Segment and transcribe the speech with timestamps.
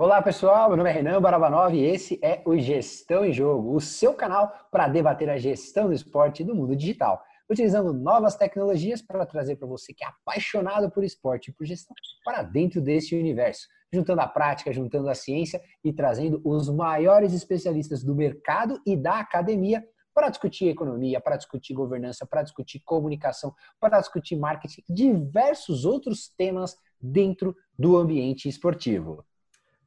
[0.00, 3.80] Olá pessoal, meu nome é Renan Barabanov e esse é o Gestão em Jogo, o
[3.82, 9.26] seu canal para debater a gestão do esporte do mundo digital, utilizando novas tecnologias para
[9.26, 11.94] trazer para você que é apaixonado por esporte e por gestão
[12.24, 18.02] para dentro desse universo, juntando a prática, juntando a ciência e trazendo os maiores especialistas
[18.02, 24.00] do mercado e da academia para discutir economia, para discutir governança, para discutir comunicação, para
[24.00, 29.22] discutir marketing, diversos outros temas dentro do ambiente esportivo.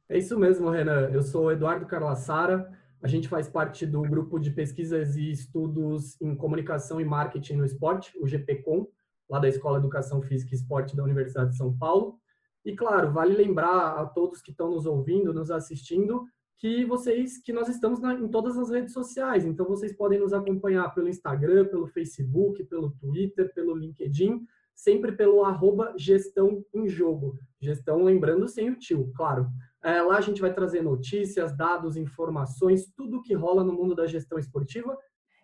[0.06, 1.08] É isso mesmo, Renan.
[1.10, 2.70] Eu sou Eduardo Carlassara.
[3.02, 7.64] A gente faz parte do grupo de pesquisas e estudos em comunicação e marketing no
[7.64, 8.86] esporte, o GPCom,
[9.28, 12.18] lá da Escola de Educação Física e Esporte da Universidade de São Paulo.
[12.64, 16.26] E claro, vale lembrar a todos que estão nos ouvindo, nos assistindo,
[16.58, 19.46] que vocês, que nós estamos na, em todas as redes sociais.
[19.46, 25.44] Então vocês podem nos acompanhar pelo Instagram, pelo Facebook, pelo Twitter, pelo LinkedIn, sempre pelo
[25.44, 27.38] arroba gestão em jogo.
[27.58, 29.48] Gestão lembrando sem o tio, claro.
[29.84, 34.06] É, lá a gente vai trazer notícias, dados, informações, tudo que rola no mundo da
[34.06, 34.96] gestão esportiva.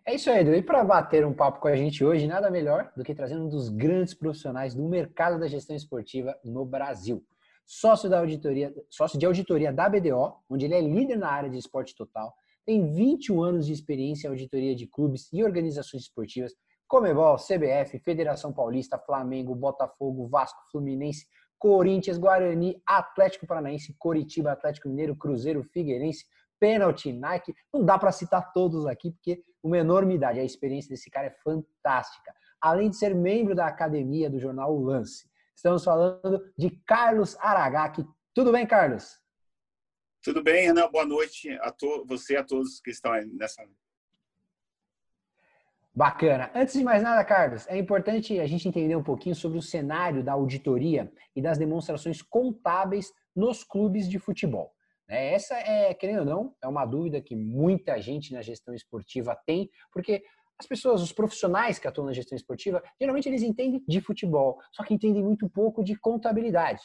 [0.06, 0.54] É isso aí, Edu.
[0.54, 3.48] E para bater um papo com a gente hoje, nada melhor do que trazendo um
[3.50, 7.22] dos grandes profissionais do mercado da gestão esportiva no Brasil.
[7.66, 11.58] Sócio, da auditoria, sócio de auditoria da BDO, onde ele é líder na área de
[11.58, 16.54] esporte total, tem 21 anos de experiência em auditoria de clubes e organizações esportivas,
[16.88, 21.26] Comebol, CBF, Federação Paulista, Flamengo, Botafogo, Vasco, Fluminense,
[21.60, 26.24] Corinthians, Guarani, Atlético Paranaense, Coritiba, Atlético Mineiro, Cruzeiro, Figueirense,
[26.58, 27.54] Pênalti, Nike.
[27.72, 30.40] Não dá para citar todos aqui, porque uma enormidade.
[30.40, 32.34] A experiência desse cara é fantástica.
[32.60, 35.28] Além de ser membro da academia do jornal Lance.
[35.54, 38.06] Estamos falando de Carlos Aragaki.
[38.34, 39.20] Tudo bem, Carlos?
[40.22, 40.90] Tudo bem, Renan.
[40.90, 41.74] Boa noite a
[42.06, 43.62] você e a todos que estão nessa
[45.92, 46.50] Bacana.
[46.54, 50.22] Antes de mais nada, Carlos, é importante a gente entender um pouquinho sobre o cenário
[50.22, 54.72] da auditoria e das demonstrações contábeis nos clubes de futebol.
[55.08, 55.32] Né?
[55.32, 59.68] Essa é, querendo ou não, é uma dúvida que muita gente na gestão esportiva tem,
[59.92, 60.22] porque
[60.60, 64.84] as pessoas, os profissionais que atuam na gestão esportiva, geralmente eles entendem de futebol, só
[64.84, 66.82] que entendem muito pouco de contabilidade.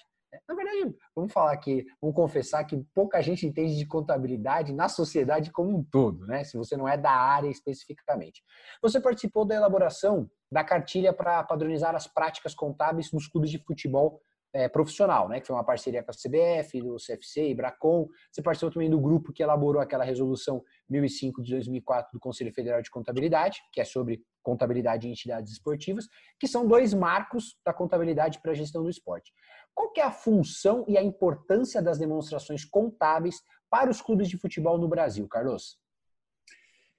[0.47, 5.51] Na verdade, vamos falar aqui, vamos confessar que pouca gente entende de contabilidade na sociedade
[5.51, 6.43] como um todo, né?
[6.43, 8.43] Se você não é da área especificamente.
[8.81, 14.21] Você participou da elaboração da cartilha para padronizar as práticas contábeis nos clubes de futebol
[14.55, 15.41] é, profissional, né?
[15.41, 18.07] Que foi uma parceria com a CBF, do CFC e Bracon.
[18.31, 22.81] Você participou também do grupo que elaborou aquela resolução 1005 de 2004 do Conselho Federal
[22.81, 26.07] de Contabilidade, que é sobre contabilidade em entidades esportivas,
[26.39, 29.33] que são dois marcos da contabilidade para a gestão do esporte.
[29.75, 34.77] Qual é a função e a importância das demonstrações contábeis para os clubes de futebol
[34.77, 35.77] no Brasil, Carlos?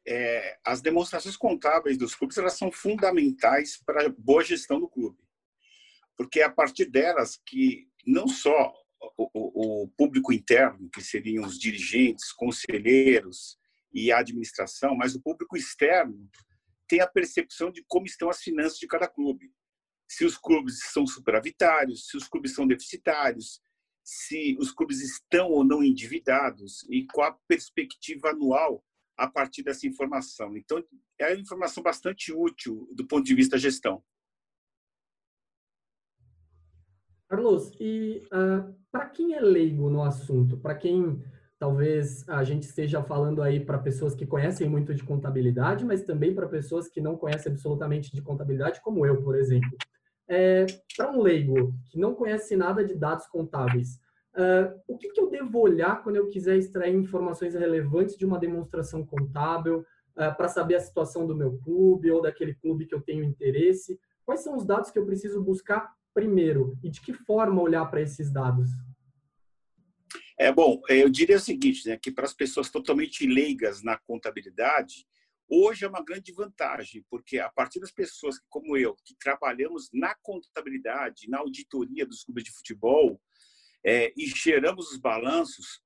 [0.06, 5.19] É, as demonstrações contábeis dos clubes elas são fundamentais para a boa gestão do clube,
[6.16, 8.72] porque é a partir delas que não só
[9.16, 13.59] o, o público interno, que seriam os dirigentes, conselheiros
[13.92, 16.28] e a administração, mas o público externo
[16.86, 19.50] tem a percepção de como estão as finanças de cada clube
[20.08, 23.60] se os clubes são superavitários, se os clubes são deficitários,
[24.04, 28.84] se os clubes estão ou não endividados e qual a perspectiva anual
[29.16, 30.56] a partir dessa informação.
[30.56, 30.82] Então,
[31.18, 34.02] é uma informação bastante útil do ponto de vista da gestão.
[37.28, 41.20] Carlos, e uh, ah, para quem é leigo no assunto, para quem
[41.58, 46.34] talvez a gente esteja falando aí para pessoas que conhecem muito de contabilidade, mas também
[46.34, 49.70] para pessoas que não conhecem absolutamente de contabilidade, como eu, por exemplo.
[50.28, 50.66] É,
[50.97, 54.00] para um leigo que não conhece nada de dados contábeis,
[54.34, 58.38] uh, o que, que, eu devo olhar quando eu quiser extrair informações relevantes de uma
[58.38, 63.00] demonstração contábil uh, para saber a situação do meu clube ou daquele clube que eu
[63.00, 64.00] tenho interesse?
[64.25, 68.00] Quais são os dados que eu preciso buscar primeiro e de que forma olhar para
[68.00, 68.70] esses dados?
[70.38, 75.06] É bom, eu diria o seguinte, né, que para as pessoas totalmente leigas na contabilidade,
[75.48, 80.14] Hoje é uma grande vantagem, porque a partir das pessoas como eu, que trabalhamos na
[80.16, 83.21] contabilidade, na auditoria dos clubes de futebol
[83.84, 85.80] é, e geramos os balanços,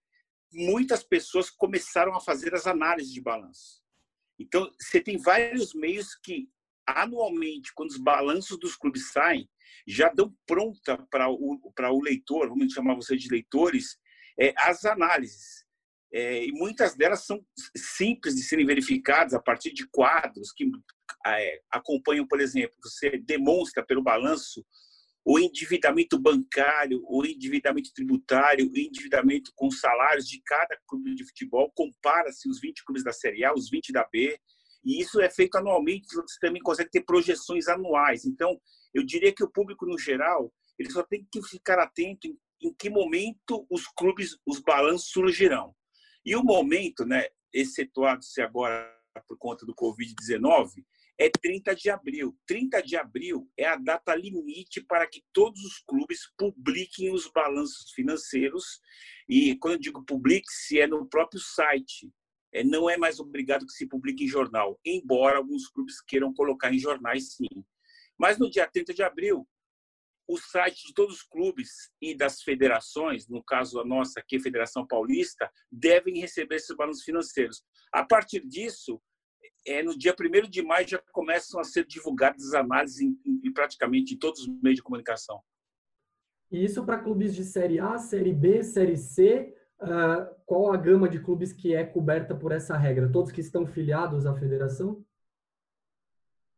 [0.50, 3.82] muitas pessoas começaram a fazer as análises de balanço.
[4.38, 6.48] Então, você tem vários meios que,
[6.86, 9.48] anualmente, quando os balanços dos clubes saem,
[9.86, 13.98] já dão pronta para o, o leitor, vamos chamar você de leitores,
[14.38, 15.66] é, as análises.
[16.12, 17.44] É, e muitas delas são
[17.76, 20.70] simples de serem verificadas a partir de quadros que
[21.26, 24.64] é, acompanham, por exemplo, você demonstra pelo balanço
[25.24, 31.70] o endividamento bancário, o endividamento tributário, o endividamento com salários de cada clube de futebol,
[31.74, 34.38] compara-se os 20 clubes da Série A, os 20 da B,
[34.82, 38.24] e isso é feito anualmente, você também consegue ter projeções anuais.
[38.24, 38.58] Então,
[38.94, 42.72] eu diria que o público, no geral, ele só tem que ficar atento em em
[42.74, 45.74] que momento os clubes, os balanços surgirão.
[46.24, 48.96] E o momento, né, excetuado-se agora
[49.26, 50.84] por conta do Covid-19,
[51.18, 52.34] é 30 de abril.
[52.46, 57.90] 30 de abril é a data limite para que todos os clubes publiquem os balanços
[57.92, 58.80] financeiros.
[59.28, 62.10] E quando eu digo publique-se, é no próprio site.
[62.52, 66.72] É, não é mais obrigado que se publique em jornal, embora alguns clubes queiram colocar
[66.72, 67.64] em jornais, sim.
[68.18, 69.46] Mas no dia 30 de abril,
[70.30, 74.40] o site de todos os clubes e das federações, no caso a nossa aqui, a
[74.40, 77.64] Federação Paulista, devem receber esses balanços financeiros.
[77.92, 79.02] A partir disso,
[79.66, 83.52] é, no dia 1 de maio já começam a ser divulgadas as análises em, em,
[83.52, 85.40] praticamente em todos os meios de comunicação.
[86.48, 89.52] E isso para clubes de Série A, Série B, Série C,
[89.82, 93.10] uh, qual a gama de clubes que é coberta por essa regra?
[93.10, 95.04] Todos que estão filiados à federação?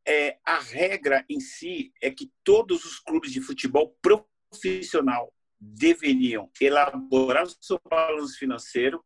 [0.06, 7.44] É, a regra em si é que todos os clubes de futebol profissional deveriam elaborar
[7.44, 9.02] o seu balanço financeiro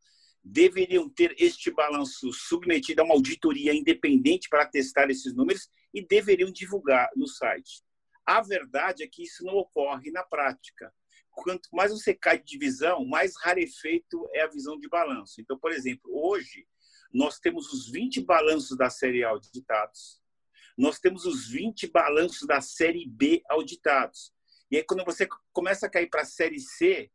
[0.46, 6.52] deveriam ter este balanço submetido a uma auditoria independente para testar esses números e deveriam
[6.52, 7.82] divulgar no site.
[8.24, 10.92] A verdade é que isso não ocorre na prática.
[11.30, 15.40] Quanto mais você cai de divisão, mais rarefeito é a visão de balanço.
[15.40, 16.66] Então, por exemplo, hoje
[17.12, 20.22] nós temos os 20 balanços da Série A auditados,
[20.76, 24.32] nós temos os 20 balanços da Série B auditados.
[24.70, 27.10] E aí, quando você começa a cair para a Série C,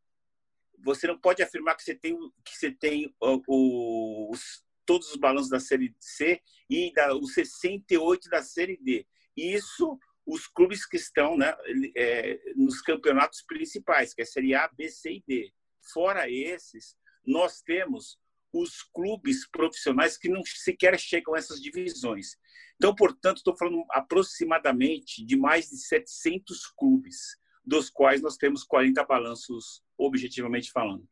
[0.80, 5.60] você não pode afirmar que você tem, que você tem os, todos os balanços da
[5.60, 9.06] Série C e da, os 68 da Série D.
[9.36, 11.54] Isso os clubes que estão né,
[11.96, 15.54] é, nos campeonatos principais, que é Série A, B, C e D.
[15.94, 18.18] Fora esses, nós temos
[18.54, 22.38] os clubes profissionais que não sequer chegam a essas divisões.
[22.76, 29.04] Então, portanto, estou falando aproximadamente de mais de 700 clubes dos quais nós temos 40
[29.06, 31.08] balanços, objetivamente falando.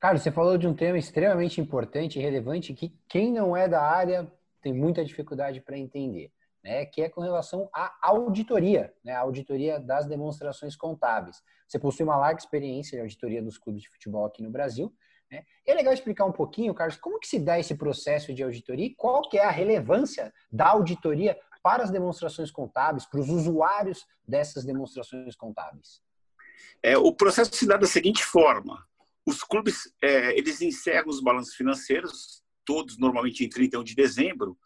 [0.00, 3.82] Carlos, você falou de um tema extremamente importante e relevante que quem não é da
[3.82, 4.30] área
[4.62, 6.32] tem muita dificuldade para entender,
[6.62, 6.86] né?
[6.86, 9.12] que é com relação à auditoria, né?
[9.12, 11.42] a auditoria das demonstrações contábeis.
[11.66, 14.94] Você possui uma larga experiência de auditoria dos clubes de futebol aqui no Brasil.
[15.30, 15.44] Né?
[15.64, 18.94] É legal explicar um pouquinho, Carlos, como que se dá esse processo de auditoria e
[18.94, 24.64] qual que é a relevância da auditoria para as demonstrações contábeis, para os usuários dessas
[24.64, 26.02] demonstrações contábeis?
[26.82, 28.86] É, o processo se dá da seguinte forma:
[29.26, 34.58] os clubes é, eles encerram os balanços financeiros, todos normalmente em 31 de dezembro,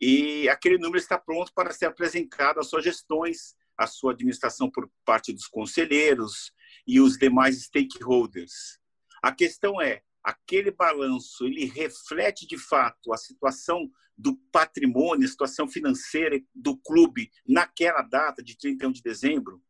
[0.00, 4.90] e aquele número está pronto para ser apresentado às suas gestões, à sua administração por
[5.04, 6.52] parte dos conselheiros
[6.86, 8.78] e os demais stakeholders.
[9.26, 15.66] A questão é, aquele balanço ele reflete de fato a situação do patrimônio, a situação
[15.66, 19.60] financeira do clube naquela data de 31 de dezembro,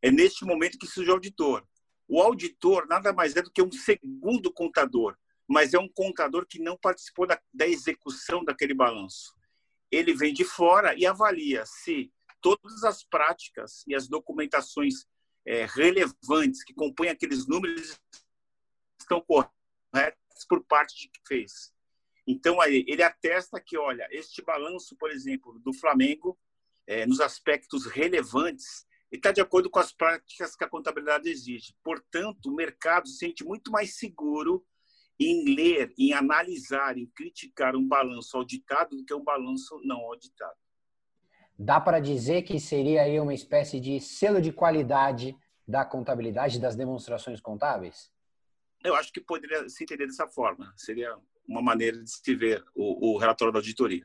[0.00, 1.62] é neste momento que surge o auditor.
[2.08, 5.14] O auditor nada mais é do que um segundo contador,
[5.46, 9.34] mas é um contador que não participou da, da execução daquele balanço.
[9.90, 12.10] Ele vem de fora e avalia se
[12.40, 15.04] todas as práticas e as documentações
[15.44, 18.00] é, relevantes que compõem aqueles números
[19.04, 21.72] estão corretas por parte de quem fez.
[22.26, 26.38] Então, aí, ele atesta que, olha, este balanço, por exemplo, do Flamengo,
[26.86, 31.74] é, nos aspectos relevantes, está de acordo com as práticas que a contabilidade exige.
[31.82, 34.64] Portanto, o mercado se sente muito mais seguro
[35.18, 40.56] em ler, em analisar, em criticar um balanço auditado do que um balanço não auditado.
[41.58, 45.36] Dá para dizer que seria aí uma espécie de selo de qualidade
[45.68, 48.10] da contabilidade das demonstrações contábeis?
[48.84, 50.72] Eu acho que poderia se entender dessa forma.
[50.76, 51.14] Seria
[51.46, 54.04] uma maneira de se ver o, o relatório da auditoria.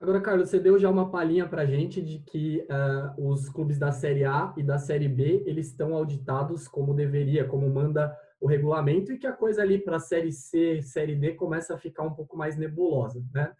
[0.00, 3.78] Agora, Carlos, você deu já uma palhinha para a gente de que uh, os clubes
[3.78, 8.46] da Série A e da Série B eles estão auditados como deveria, como manda o
[8.46, 12.02] regulamento, e que a coisa ali para a Série C, Série D começa a ficar
[12.02, 13.54] um pouco mais nebulosa, né?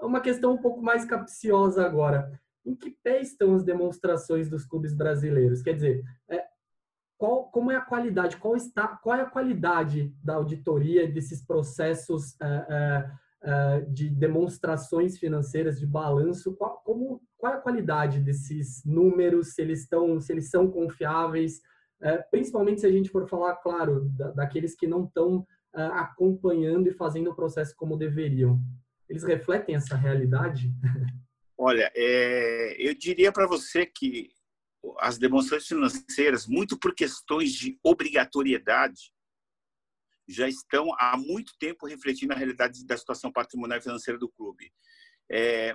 [0.00, 2.32] Uma questão um pouco mais capciosa agora.
[2.64, 5.60] Em que pé estão as demonstrações dos clubes brasileiros?
[5.60, 6.44] Quer dizer, é,
[7.20, 12.30] qual, como é a qualidade, qual, está, qual é a qualidade da auditoria desses processos
[12.36, 13.04] uh,
[13.44, 19.60] uh, de demonstrações financeiras, de balanço, qual, como, qual é a qualidade desses números, se
[19.60, 21.60] eles, estão, se eles são confiáveis,
[22.30, 27.30] principalmente se a gente for falar, claro, da, daqueles que não estão acompanhando e fazendo
[27.30, 28.58] o processo como deveriam.
[29.06, 30.72] Eles refletem essa realidade?
[31.58, 34.30] Olha, é, eu diria para você que
[34.98, 39.12] as demonstrações financeiras, muito por questões de obrigatoriedade,
[40.28, 44.72] já estão há muito tempo refletindo a realidade da situação patrimonial e financeira do clube.
[45.30, 45.74] É,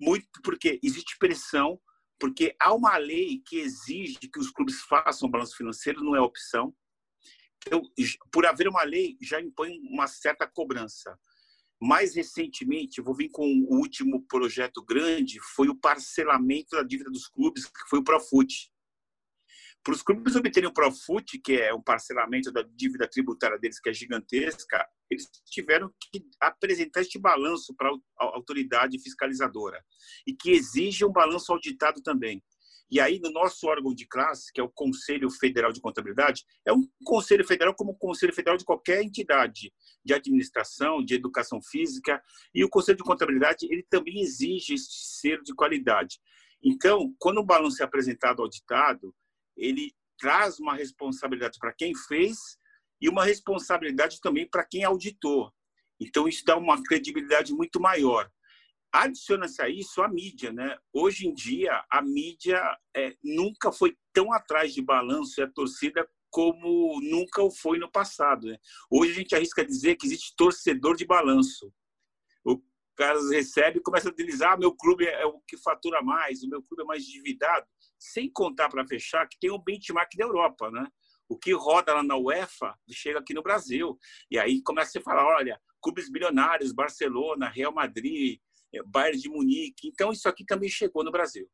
[0.00, 1.80] muito porque existe pressão
[2.20, 6.74] porque há uma lei que exige que os clubes façam balanço financeiro, não é opção.
[7.66, 7.82] Então,
[8.30, 11.18] por haver uma lei, já impõe uma certa cobrança.
[11.80, 17.26] Mais recentemente, vou vir com o último projeto grande, foi o parcelamento da dívida dos
[17.26, 18.70] clubes, que foi o Profut.
[19.82, 23.88] Para os clubes obterem o Profut, que é um parcelamento da dívida tributária deles, que
[23.88, 29.82] é gigantesca, eles tiveram que apresentar este balanço para a autoridade fiscalizadora
[30.26, 32.42] e que exige um balanço auditado também.
[32.90, 36.72] E aí, no nosso órgão de classe, que é o Conselho Federal de Contabilidade, é
[36.72, 39.72] um conselho federal como o conselho federal de qualquer entidade
[40.04, 42.20] de administração, de educação física,
[42.52, 44.88] e o Conselho de Contabilidade ele também exige esse
[45.20, 46.18] selo de qualidade.
[46.62, 49.14] Então, quando o balanço é apresentado auditado,
[49.56, 52.58] ele traz uma responsabilidade para quem fez
[53.00, 55.52] e uma responsabilidade também para quem auditou.
[55.98, 58.30] Então, isso dá uma credibilidade muito maior.
[58.92, 60.52] Adiciona-se a isso a mídia.
[60.52, 60.76] Né?
[60.92, 62.60] Hoje em dia, a mídia
[62.94, 67.90] é, nunca foi tão atrás de balanço e a torcida como nunca o foi no
[67.90, 68.46] passado.
[68.46, 68.58] Né?
[68.90, 71.72] Hoje a gente arrisca dizer que existe torcedor de balanço.
[72.44, 72.62] O
[72.96, 76.48] cara recebe e começa a utilizar: ah, meu clube é o que fatura mais, o
[76.48, 77.66] meu clube é mais endividado,
[77.98, 80.70] sem contar para fechar que tem um benchmark da Europa.
[80.70, 80.86] Né?
[81.28, 83.98] O que roda lá na UEFA chega aqui no Brasil.
[84.30, 88.38] E aí começa a falar: olha, clubes bilionários, Barcelona, Real Madrid,
[88.86, 89.88] Bayern de Munique.
[89.88, 91.48] Então, isso aqui também chegou no Brasil.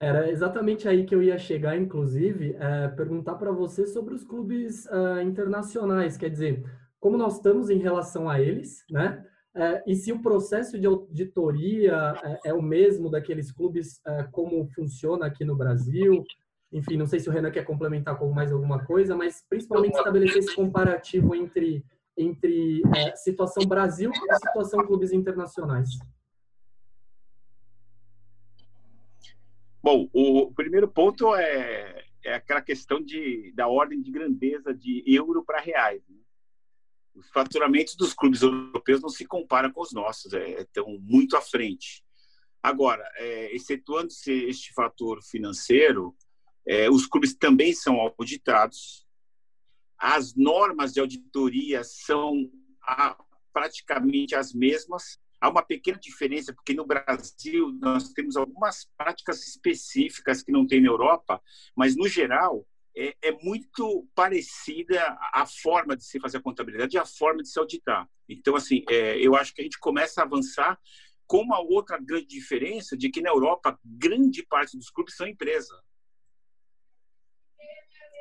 [0.00, 4.86] Era exatamente aí que eu ia chegar, inclusive, é, perguntar para você sobre os clubes
[4.86, 6.16] uh, internacionais.
[6.16, 6.64] Quer dizer,
[7.00, 9.24] como nós estamos em relação a eles, né?
[9.56, 15.26] É, e se o processo de auditoria é, é o mesmo daqueles clubes, como funciona
[15.26, 16.22] aqui no Brasil?
[16.70, 20.38] Enfim, não sei se o Renan quer complementar com mais alguma coisa, mas principalmente estabelecer
[20.38, 21.84] esse comparativo entre,
[22.16, 22.82] entre
[23.16, 25.88] situação Brasil e situação clubes internacionais.
[29.82, 35.44] Bom, o primeiro ponto é, é aquela questão de, da ordem de grandeza de euro
[35.44, 36.02] para reais.
[36.08, 36.16] Né?
[37.14, 41.40] Os faturamentos dos clubes europeus não se comparam com os nossos, é, estão muito à
[41.40, 42.04] frente.
[42.62, 46.14] Agora, é, excetuando-se este fator financeiro,
[46.66, 49.06] é, os clubes também são auditados,
[49.96, 52.50] as normas de auditoria são
[52.82, 53.16] a,
[53.52, 60.42] praticamente as mesmas, Há uma pequena diferença, porque no Brasil nós temos algumas práticas específicas
[60.42, 61.40] que não tem na Europa,
[61.76, 62.66] mas no geral
[62.96, 67.48] é, é muito parecida a forma de se fazer a contabilidade e a forma de
[67.48, 68.08] se auditar.
[68.28, 70.78] Então, assim, é, eu acho que a gente começa a avançar
[71.28, 75.80] com uma outra grande diferença de que na Europa grande parte dos clubes são empresa.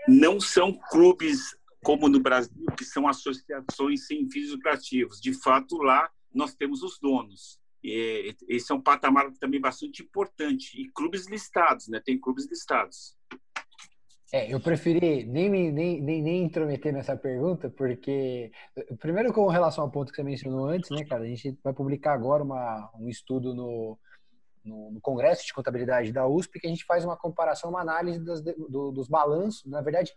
[0.07, 5.19] Não são clubes como no Brasil, que são associações sem fins lucrativos.
[5.19, 7.59] De fato, lá nós temos os donos.
[7.83, 10.79] E esse é um patamar também bastante importante.
[10.79, 12.01] E clubes listados, né?
[12.03, 13.15] Tem clubes listados.
[14.31, 18.51] É, eu preferi nem, nem, nem, nem intrometer nessa pergunta, porque,
[18.99, 22.13] primeiro, com relação ao ponto que você mencionou antes, né, cara, a gente vai publicar
[22.13, 23.97] agora uma, um estudo no,
[24.65, 28.19] no, no Congresso de Contabilidade da USP, que a gente faz uma comparação, uma análise
[28.19, 30.13] das, do, dos balanços, na verdade,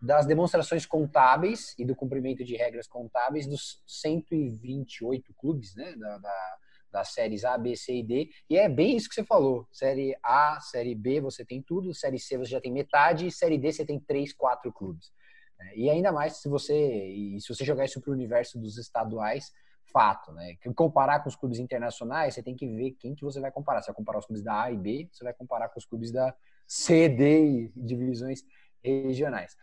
[0.00, 6.56] das demonstrações contábeis e do cumprimento de regras contábeis dos 128 clubes, né, da, da,
[6.92, 8.30] das séries A, B, C e D.
[8.48, 9.66] E é bem isso que você falou.
[9.72, 13.72] Série A, Série B você tem tudo, Série C você já tem metade, Série D
[13.72, 15.10] você tem três, quatro clubes.
[15.58, 19.50] É, e ainda mais se você, se você jogar isso para o universo dos estaduais,
[19.92, 20.56] fato, né?
[20.74, 23.80] Comparar com os clubes internacionais, você tem que ver quem que você vai comparar.
[23.80, 26.12] Você vai comparar os clubes da A e B, você vai comparar com os clubes
[26.12, 26.34] da
[26.66, 28.42] C, D e divisões
[28.84, 29.54] regionais.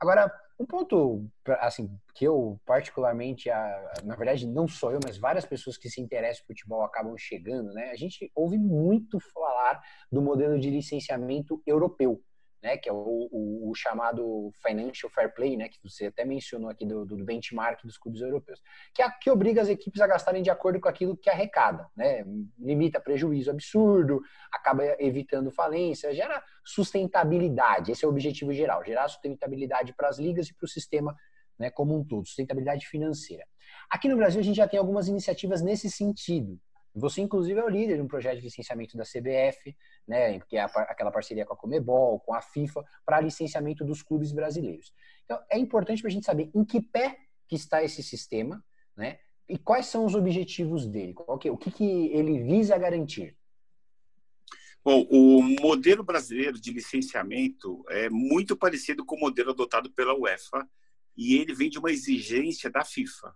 [0.00, 1.26] Agora, um ponto
[1.60, 3.48] assim que eu particularmente,
[4.04, 7.72] na verdade não só eu, mas várias pessoas que se interessam por futebol acabam chegando,
[7.72, 7.90] né?
[7.90, 12.22] A gente ouve muito falar do modelo de licenciamento europeu
[12.64, 16.70] né, que é o, o, o, chamado Financial Fair Play, né, que você até mencionou
[16.70, 18.62] aqui do, do benchmark dos clubes europeus,
[18.94, 22.24] que, é, que obriga as equipes a gastarem de acordo com aquilo que arrecada, né,
[22.58, 29.92] limita prejuízo absurdo, acaba evitando falência, gera sustentabilidade, esse é o objetivo geral, gerar sustentabilidade
[29.92, 31.14] para as ligas e para o sistema
[31.58, 33.44] né, como um todo, sustentabilidade financeira.
[33.90, 36.58] Aqui no Brasil a gente já tem algumas iniciativas nesse sentido,
[36.94, 40.62] você, inclusive, é o líder de um projeto de licenciamento da CBF, né, que é
[40.62, 44.92] aquela parceria com a Comebol, com a FIFA, para licenciamento dos clubes brasileiros.
[45.24, 48.64] Então, é importante para a gente saber em que pé que está esse sistema,
[48.96, 53.36] né, e quais são os objetivos dele, o que, que ele visa garantir.
[54.84, 60.68] Bom, o modelo brasileiro de licenciamento é muito parecido com o modelo adotado pela UEFA
[61.16, 63.34] e ele vem de uma exigência da FIFA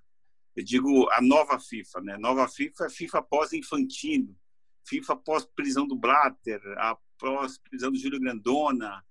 [0.58, 2.16] eu digo a nova FIFA, né?
[2.16, 4.36] Nova FIFA é FIFA pós-infantino,
[4.84, 9.04] FIFA pós-prisão do Blatter, a pós-prisão do Júlio Grandona,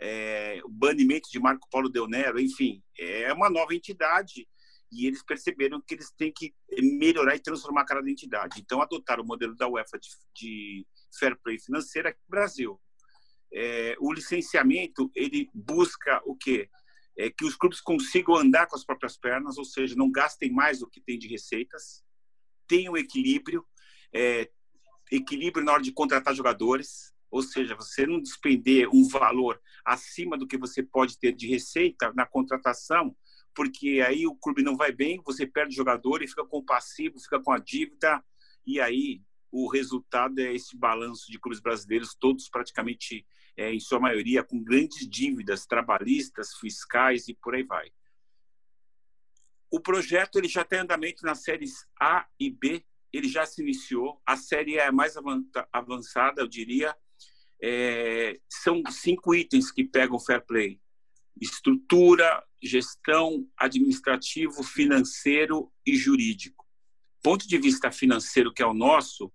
[0.00, 4.48] é, o banimento de Marco Paulo Del Nero, enfim, é uma nova entidade
[4.90, 8.60] e eles perceberam que eles têm que melhorar e transformar cada entidade.
[8.60, 12.80] Então, adotaram o modelo da UEFA de, de fair play financeiro aqui no Brasil.
[13.52, 16.68] É, o licenciamento, ele busca o quê?
[17.20, 20.80] É que os clubes consigam andar com as próprias pernas, ou seja, não gastem mais
[20.80, 22.02] do que tem de receitas,
[22.66, 23.64] tenham equilíbrio,
[24.12, 24.50] é,
[25.10, 30.46] equilíbrio na hora de contratar jogadores, ou seja, você não despender um valor acima do
[30.46, 33.16] que você pode ter de receita na contratação,
[33.54, 37.20] porque aí o clube não vai bem, você perde jogador e fica com o passivo,
[37.20, 38.22] fica com a dívida,
[38.66, 43.26] e aí o resultado é esse balanço de clubes brasileiros, todos praticamente,
[43.60, 47.92] é, em sua maioria, com grandes dívidas trabalhistas, fiscais e por aí vai.
[49.70, 54.18] O projeto ele já tem andamento nas séries A e B, ele já se iniciou.
[54.24, 55.14] A série é mais
[55.70, 56.96] avançada, eu diria.
[57.62, 60.80] É, são cinco itens que pegam o fair play:
[61.38, 66.66] estrutura, gestão, administrativo, financeiro e jurídico.
[67.22, 69.30] Ponto de vista financeiro, que é o nosso,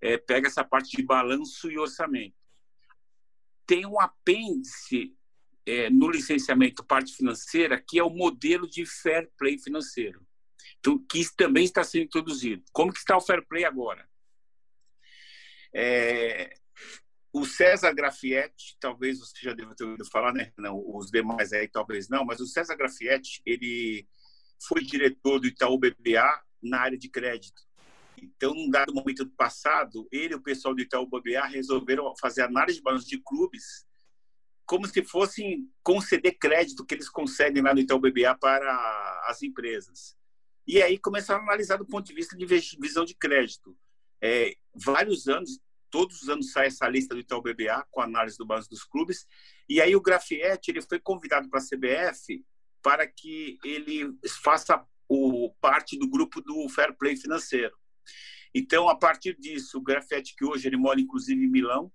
[0.00, 2.43] é, pega essa parte de balanço e orçamento.
[3.66, 5.14] Tem um apêndice
[5.66, 10.26] é, no licenciamento parte financeira, que é o modelo de fair play financeiro,
[11.08, 12.62] que também está sendo introduzido.
[12.72, 14.06] Como que está o fair play agora?
[15.74, 16.54] É,
[17.32, 20.52] o César Grafietti, talvez você já deva ter ouvido falar, né?
[20.56, 24.06] Não, os demais aí talvez não, mas o César Grafietti, ele
[24.68, 27.60] foi diretor do Itaú BBA na área de crédito.
[28.36, 32.42] Então, num dado momento do passado, ele e o pessoal do Itaú BBA resolveram fazer
[32.42, 33.86] análise de balanço de clubes
[34.66, 40.16] como se fossem conceder crédito que eles concedem lá no Itaú BBA para as empresas.
[40.66, 43.76] E aí começaram a analisar do ponto de vista de visão de crédito.
[44.22, 48.46] É, vários anos, todos os anos sai essa lista do Itaú BBA com análise do
[48.46, 49.26] balanço dos clubes.
[49.68, 52.42] E aí o Grafietti ele foi convidado para a CBF
[52.82, 57.76] para que ele faça o parte do grupo do Fair Play financeiro.
[58.54, 61.92] Então, a partir disso, o Grafietti, que hoje ele mora inclusive em Milão,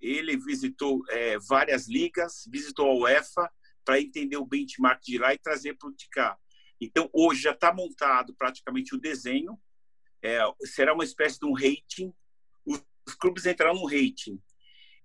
[0.00, 3.50] ele visitou é, várias ligas, visitou a UEFA
[3.84, 6.36] para entender o benchmark de lá e trazer para o de cá.
[6.80, 9.58] Então, hoje já está montado praticamente o desenho,
[10.20, 12.12] é, será uma espécie de um rating
[13.06, 14.40] os clubes entraram no rating.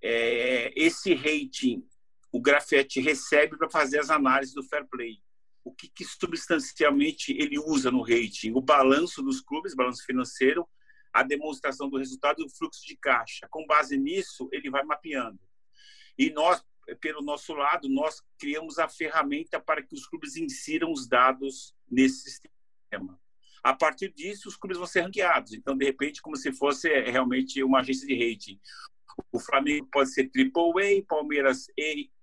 [0.01, 1.87] É, esse rating,
[2.31, 5.19] o Grafete recebe para fazer as análises do fair play.
[5.67, 8.53] O que, que, substancialmente ele usa no rating?
[8.53, 10.65] O balanço dos clubes, balanço financeiro,
[11.11, 13.47] a demonstração do resultado do fluxo de caixa.
[13.49, 15.39] Com base nisso, ele vai mapeando.
[16.17, 16.63] E nós,
[17.01, 22.29] pelo nosso lado, nós criamos a ferramenta para que os clubes insiram os dados nesse
[22.31, 23.19] sistema.
[23.61, 25.51] A partir disso, os clubes vão ser ranqueados.
[25.53, 28.57] Então, de repente, como se fosse é, realmente uma agência de rating.
[29.33, 31.67] O Flamengo pode ser AAA, Palmeiras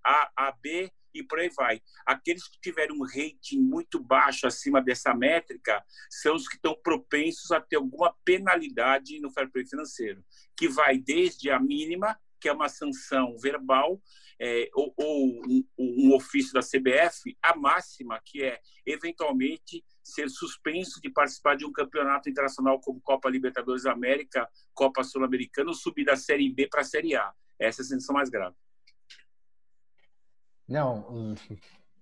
[0.03, 1.81] A, A, B e por aí vai.
[2.05, 7.51] Aqueles que tiverem um rating muito baixo acima dessa métrica são os que estão propensos
[7.53, 10.25] a ter alguma penalidade no fair play financeiro,
[10.57, 14.03] que vai desde a mínima, que é uma sanção verbal,
[14.39, 21.01] é, ou, ou um, um ofício da CBF, a máxima, que é, eventualmente, ser suspenso
[21.01, 26.17] de participar de um campeonato internacional como Copa Libertadores América, Copa Sul-Americana, ou subir da
[26.17, 27.33] Série B para a Série A.
[27.59, 28.57] Essa é a sanção mais grave.
[30.69, 31.35] Não,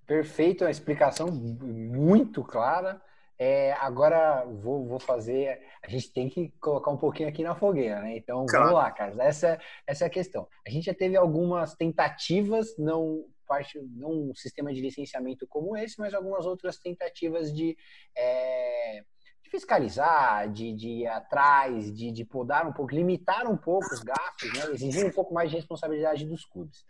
[0.06, 3.00] perfeito, a explicação muito clara.
[3.38, 5.60] É, agora vou, vou fazer.
[5.82, 8.16] A gente tem que colocar um pouquinho aqui na fogueira, né?
[8.16, 8.66] Então claro.
[8.66, 9.18] vamos lá, Carlos.
[9.18, 10.46] Essa, essa é a questão.
[10.64, 15.98] A gente já teve algumas tentativas, não parte, não um sistema de licenciamento como esse,
[15.98, 17.76] mas algumas outras tentativas de,
[18.16, 19.04] é,
[19.42, 24.02] de fiscalizar, de, de, ir atrás, de, de podar um pouco, limitar um pouco os
[24.02, 24.72] gastos, né?
[24.72, 26.84] exigir um pouco mais de responsabilidade dos clubes.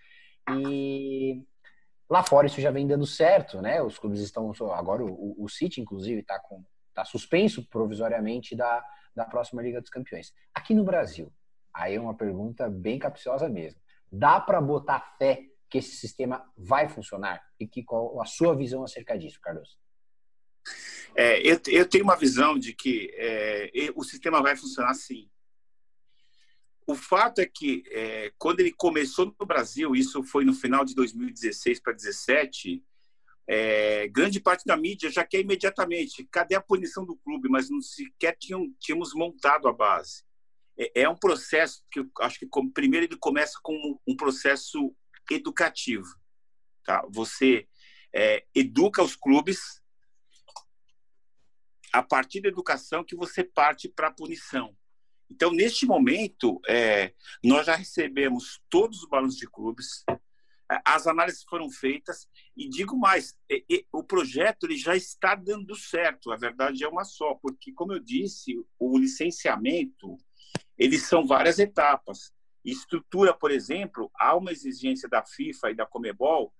[0.50, 1.42] E
[2.12, 3.82] lá fora isso já vem dando certo, né?
[3.82, 6.38] Os clubes estão agora o, o City inclusive está
[6.92, 8.84] tá suspenso provisoriamente da,
[9.16, 10.30] da próxima Liga dos Campeões.
[10.54, 11.32] Aqui no Brasil,
[11.72, 13.80] aí é uma pergunta bem capciosa mesmo.
[14.12, 17.42] Dá para botar fé que esse sistema vai funcionar?
[17.58, 19.78] E que qual a sua visão acerca disso, Carlos?
[21.16, 25.30] É, eu, eu, tenho uma visão de que é, o sistema vai funcionar sim.
[26.86, 30.94] O fato é que, é, quando ele começou no Brasil, isso foi no final de
[30.94, 32.82] 2016 para 2017,
[33.46, 36.26] é, grande parte da mídia já quer imediatamente.
[36.30, 37.48] Cadê a punição do clube?
[37.48, 40.24] Mas não sequer tinham, tínhamos montado a base.
[40.76, 44.94] É, é um processo que eu acho que, primeiro, ele começa com um processo
[45.30, 46.06] educativo.
[46.84, 47.04] Tá?
[47.10, 47.68] Você
[48.12, 49.80] é, educa os clubes
[51.92, 54.76] a partir da educação que você parte para a punição.
[55.32, 60.04] Então, neste momento, é, nós já recebemos todos os balanços de clubes,
[60.70, 65.34] é, as análises foram feitas e digo mais, é, é, o projeto ele já está
[65.34, 66.30] dando certo.
[66.30, 70.18] A verdade é uma só, porque como eu disse, o licenciamento
[70.76, 72.30] eles são várias etapas.
[72.62, 76.52] Estrutura, por exemplo, há uma exigência da FIFA e da Comebol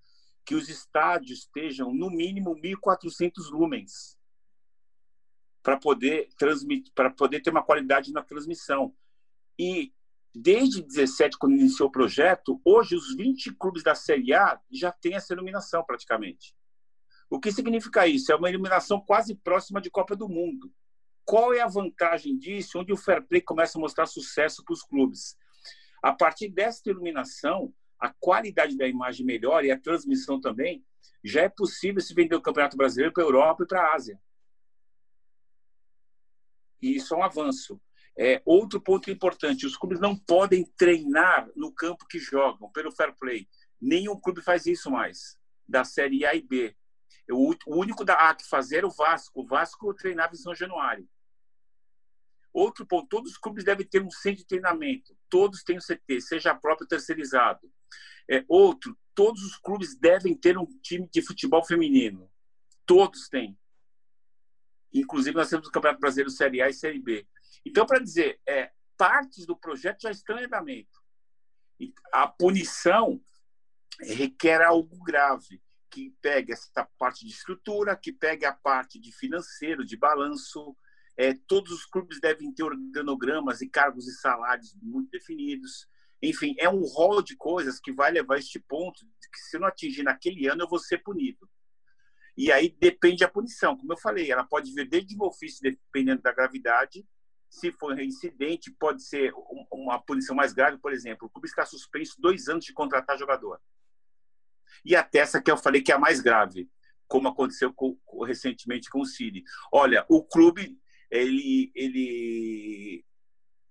[0.43, 4.17] que os estádios estejam no mínimo 1.400 lumens
[5.63, 8.93] para poder transmitir, para poder ter uma qualidade na transmissão.
[9.57, 9.93] E
[10.35, 15.15] desde 17, quando iniciou o projeto, hoje os 20 clubes da Série A já têm
[15.15, 16.53] essa iluminação praticamente.
[17.29, 18.31] O que significa isso?
[18.31, 20.71] É uma iluminação quase próxima de Copa do Mundo.
[21.23, 22.77] Qual é a vantagem disso?
[22.77, 25.37] Onde o fair play começa a mostrar sucesso para os clubes.
[26.01, 30.83] A partir dessa iluminação, a qualidade da imagem melhora e a transmissão também,
[31.23, 34.19] já é possível se vender o Campeonato Brasileiro para a Europa e para a Ásia.
[36.83, 37.81] E isso é um avanço.
[38.19, 43.15] É, outro ponto importante: os clubes não podem treinar no campo que jogam, pelo fair
[43.17, 43.47] play.
[43.81, 46.75] Nenhum clube faz isso mais, da Série A e B.
[47.31, 49.41] O, único da A que fazer era o Vasco.
[49.41, 51.07] O Vasco treinava em São Januário.
[52.51, 55.15] Outro ponto: todos os clubes devem ter um centro de treinamento.
[55.29, 57.71] Todos têm o CT, seja próprio terceirizado.
[58.29, 62.29] É, outro: todos os clubes devem ter um time de futebol feminino.
[62.85, 63.57] Todos têm.
[64.93, 67.27] Inclusive, nós temos o Campeonato Brasileiro Série A e Série B.
[67.65, 71.01] Então, para dizer, é, partes do projeto já estão em andamento.
[72.13, 73.21] A punição
[73.99, 79.85] requer algo grave, que pegue essa parte de estrutura, que pegue a parte de financeiro,
[79.85, 80.75] de balanço.
[81.15, 85.87] É, todos os clubes devem ter organogramas e cargos e salários muito definidos.
[86.21, 89.59] Enfim, é um rol de coisas que vai levar a este ponto de que se
[89.59, 91.47] não atingir naquele ano, eu vou ser punido.
[92.35, 93.77] E aí depende a punição.
[93.77, 97.05] Como eu falei, ela pode vir desde o ofício, dependendo da gravidade.
[97.49, 99.31] Se for reincidente, pode ser
[99.71, 103.61] uma punição mais grave, por exemplo, o clube está suspenso dois anos de contratar jogador.
[104.83, 106.67] E até essa que eu falei que é a mais grave,
[107.07, 109.43] como aconteceu com, recentemente com o City.
[109.71, 110.75] Olha, o clube
[111.11, 113.05] ele, ele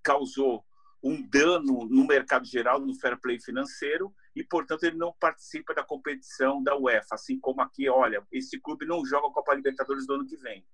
[0.01, 0.65] causou
[1.03, 5.83] um dano no mercado geral, no fair play financeiro, e, portanto, ele não participa da
[5.83, 7.15] competição da UEFA.
[7.15, 10.65] Assim como aqui, olha, esse clube não joga a Copa Libertadores do ano que vem.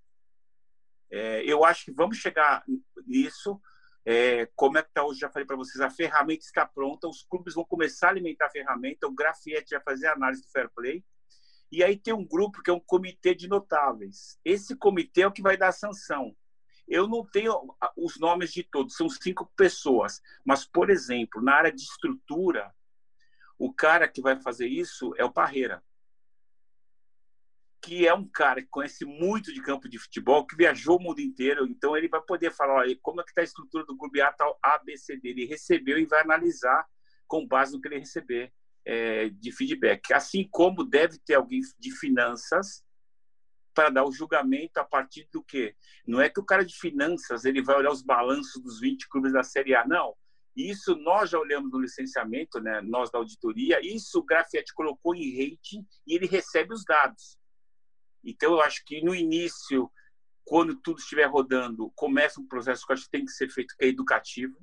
[1.10, 2.62] É, eu acho que vamos chegar
[3.06, 3.60] nisso.
[4.04, 5.20] É, como é que está hoje?
[5.20, 8.50] Já falei para vocês, a ferramenta está pronta, os clubes vão começar a alimentar a
[8.50, 11.04] ferramenta, o Grafite vai fazer a análise do fair play.
[11.70, 14.38] E aí tem um grupo que é um comitê de notáveis.
[14.44, 16.34] Esse comitê é o que vai dar a sanção.
[16.88, 17.54] Eu não tenho
[17.96, 20.22] os nomes de todos, são cinco pessoas.
[20.44, 22.74] Mas, por exemplo, na área de estrutura,
[23.58, 25.82] o cara que vai fazer isso é o Parreira,
[27.82, 31.20] que é um cara que conhece muito de campo de futebol, que viajou o mundo
[31.20, 34.20] inteiro, então ele vai poder falar olha, como é que está a estrutura do clube
[34.20, 35.28] A, tal A, B, C, D.
[35.28, 36.86] Ele recebeu e vai analisar
[37.26, 38.52] com base no que ele receber
[38.84, 40.12] é, de feedback.
[40.12, 42.82] Assim como deve ter alguém de finanças
[43.78, 45.76] para dar o julgamento a partir do quê?
[46.04, 49.32] Não é que o cara de finanças ele vai olhar os balanços dos 20 clubes
[49.32, 50.16] da Série A, não.
[50.56, 52.80] Isso nós já olhamos no licenciamento, né?
[52.80, 57.38] nós da auditoria, isso o Grafete colocou em rating e ele recebe os dados.
[58.24, 59.88] Então, eu acho que no início,
[60.44, 63.76] quando tudo estiver rodando, começa um processo que eu acho que tem que ser feito
[63.78, 64.58] que é educativo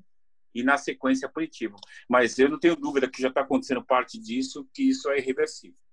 [0.54, 1.78] e na sequência punitivo.
[2.10, 5.85] Mas eu não tenho dúvida que já está acontecendo parte disso, que isso é irreversível.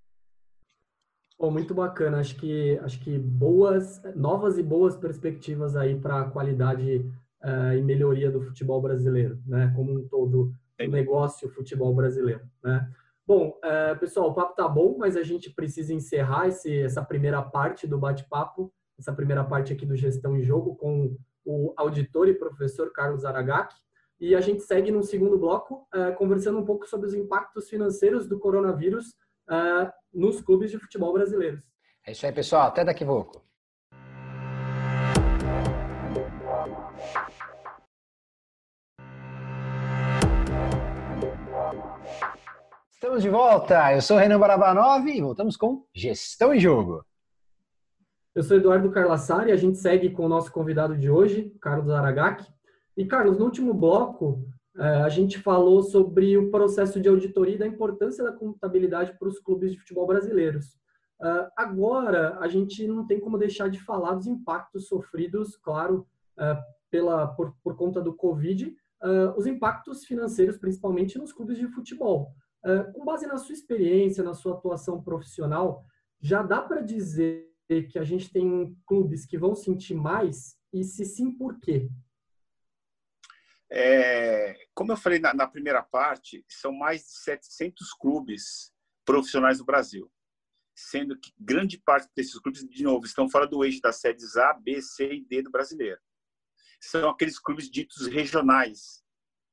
[1.50, 2.20] Muito bacana.
[2.20, 7.04] Acho que acho que boas, novas e boas perspectivas aí para a qualidade
[7.42, 9.72] uh, e melhoria do futebol brasileiro, né?
[9.74, 12.88] Como um todo, o negócio futebol brasileiro, né?
[13.26, 17.40] Bom, uh, pessoal, o papo tá bom, mas a gente precisa encerrar esse, essa primeira
[17.42, 22.34] parte do bate-papo, essa primeira parte aqui do Gestão em Jogo com o auditor e
[22.34, 23.76] professor Carlos Aragaki.
[24.20, 28.28] E a gente segue no segundo bloco, uh, conversando um pouco sobre os impactos financeiros
[28.28, 29.14] do coronavírus
[30.12, 31.64] nos clubes de futebol brasileiros.
[32.06, 32.68] É isso aí, pessoal.
[32.68, 33.42] Até daqui a pouco.
[42.90, 43.92] Estamos de volta.
[43.92, 47.04] Eu sou o Renan Barabanov e voltamos com Gestão em Jogo.
[48.34, 51.90] Eu sou Eduardo Carlassari e a gente segue com o nosso convidado de hoje, Carlos
[51.90, 52.50] Aragaki.
[52.96, 54.42] E, Carlos, no último bloco,
[54.76, 59.38] a gente falou sobre o processo de auditoria e da importância da contabilidade para os
[59.38, 60.78] clubes de futebol brasileiros.
[61.22, 66.06] É, agora, a gente não tem como deixar de falar dos impactos sofridos, claro,
[66.38, 66.58] é,
[66.90, 68.74] pela, por, por conta do Covid,
[69.36, 72.32] os impactos financeiros, principalmente nos clubes de futebol.
[72.94, 75.84] Com base na sua experiência, na sua atuação profissional,
[76.20, 77.50] já dá para dizer
[77.90, 80.56] que a gente tem clubes que vão sentir mais?
[80.72, 81.90] E se sim, por quê?
[83.74, 88.70] É, como eu falei na, na, primeira parte, são mais de 700 clubes
[89.02, 90.12] profissionais no Brasil,
[90.76, 94.52] sendo que grande parte desses clubes, de novo, estão fora do eixo das sedes A,
[94.52, 95.98] B, C e D do brasileiro.
[96.82, 99.02] São aqueles clubes ditos regionais,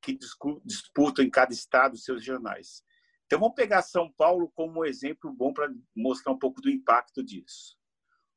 [0.02, 0.18] que
[0.66, 2.84] disputam em cada estado seus regionais.
[3.26, 7.24] Então, vamos pegar São Paulo como um exemplo bom para mostrar um pouco do impacto
[7.24, 7.78] disso.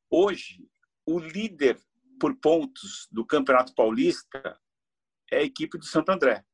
[0.09, 0.65] Hoje,
[1.05, 1.81] o líder
[2.21, 4.62] por pontos do Campeonato Paulista
[5.33, 6.45] é a equipe do Santo André.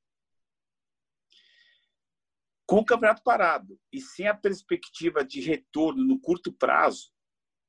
[2.65, 7.11] Com o campeonato parado e sem a perspectiva de retorno no curto prazo,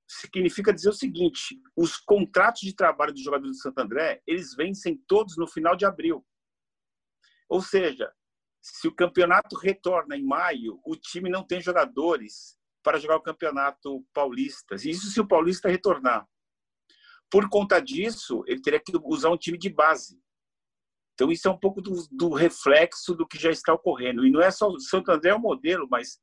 [0.07, 4.97] significa dizer o seguinte: os contratos de trabalho dos jogadores do Santo André eles vencem
[5.07, 6.25] todos no final de abril.
[7.47, 8.13] Ou seja,
[8.61, 14.05] se o campeonato retorna em maio, o time não tem jogadores para jogar o campeonato
[14.13, 14.75] paulista.
[14.75, 16.27] Isso se o paulista retornar.
[17.31, 20.19] Por conta disso, ele teria que usar um time de base.
[21.19, 24.25] Então, isso é um pouco do, do reflexo do que já está ocorrendo.
[24.25, 26.17] E não é só o Santo André é o modelo, mas,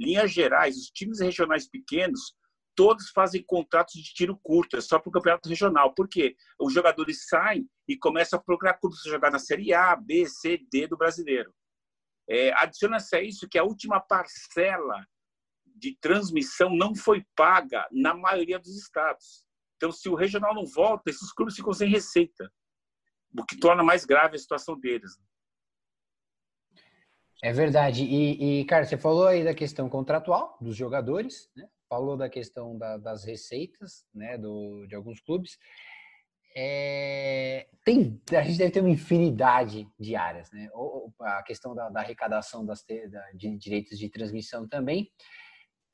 [0.00, 2.34] linhas gerais, os times regionais pequenos,
[2.74, 5.94] todos fazem contratos de tiro curto, é só para o campeonato regional.
[5.94, 6.34] Por quê?
[6.58, 10.58] Os jogadores saem e começam a procurar clubes para jogar na Série A, B, C,
[10.72, 11.52] D do brasileiro.
[12.26, 15.04] É, Adiciona-se a isso que a última parcela
[15.66, 19.44] de transmissão não foi paga na maioria dos estados.
[19.76, 22.50] Então, se o regional não volta, esses clubes ficam sem receita,
[23.38, 25.12] o que torna mais grave a situação deles.
[27.42, 28.04] É verdade.
[28.04, 31.68] E, e cara, você falou aí da questão contratual dos jogadores, né?
[31.88, 34.36] falou da questão da, das receitas né?
[34.36, 35.58] Do, de alguns clubes.
[36.56, 40.68] É, tem, a gente deve ter uma infinidade de áreas, né?
[40.72, 45.10] Ou, a questão da, da arrecadação das, da, de direitos de transmissão também.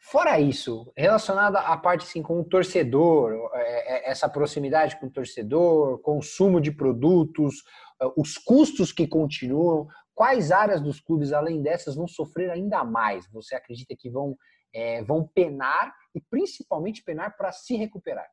[0.04, 5.10] Fora isso, relacionado à parte assim com o torcedor, é, é, essa proximidade com o
[5.10, 7.64] torcedor, consumo de produtos,
[8.00, 13.26] é, os custos que continuam, quais áreas dos clubes, além dessas, vão sofrer ainda mais?
[13.32, 14.36] Você acredita que vão,
[14.74, 18.28] é, vão penar e principalmente penar para se recuperar?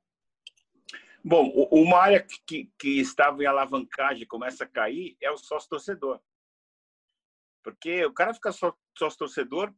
[1.24, 6.20] Bom, uma área que, que estava em alavancagem começa a cair é o sócio-torcedor.
[7.64, 9.74] Porque o cara fica sócio-torcedor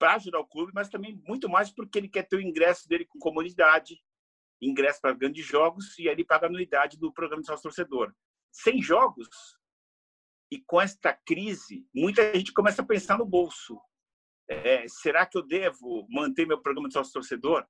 [0.00, 3.04] para ajudar o clube, mas também muito mais porque ele quer ter o ingresso dele
[3.04, 4.02] com comunidade,
[4.60, 8.14] ingresso para grandes jogos e ele paga a anuidade do programa de sócio torcedor.
[8.50, 9.28] Sem jogos
[10.50, 13.78] e com esta crise, muita gente começa a pensar no bolso.
[14.48, 17.66] É, será que eu devo manter meu programa de sócio torcedor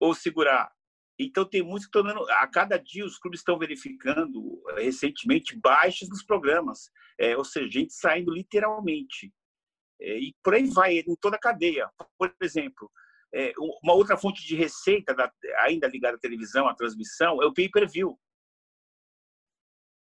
[0.00, 0.72] ou segurar?
[1.18, 6.22] Então tem muitos que estão a cada dia os clubes estão verificando recentemente baixas dos
[6.22, 9.30] programas, é, ou seja, gente saindo literalmente.
[10.00, 11.90] É, e por aí vai, em toda a cadeia.
[12.18, 12.90] Por exemplo,
[13.32, 15.14] é, uma outra fonte de receita,
[15.58, 18.18] ainda ligada à televisão, à transmissão, é o pay-per-view.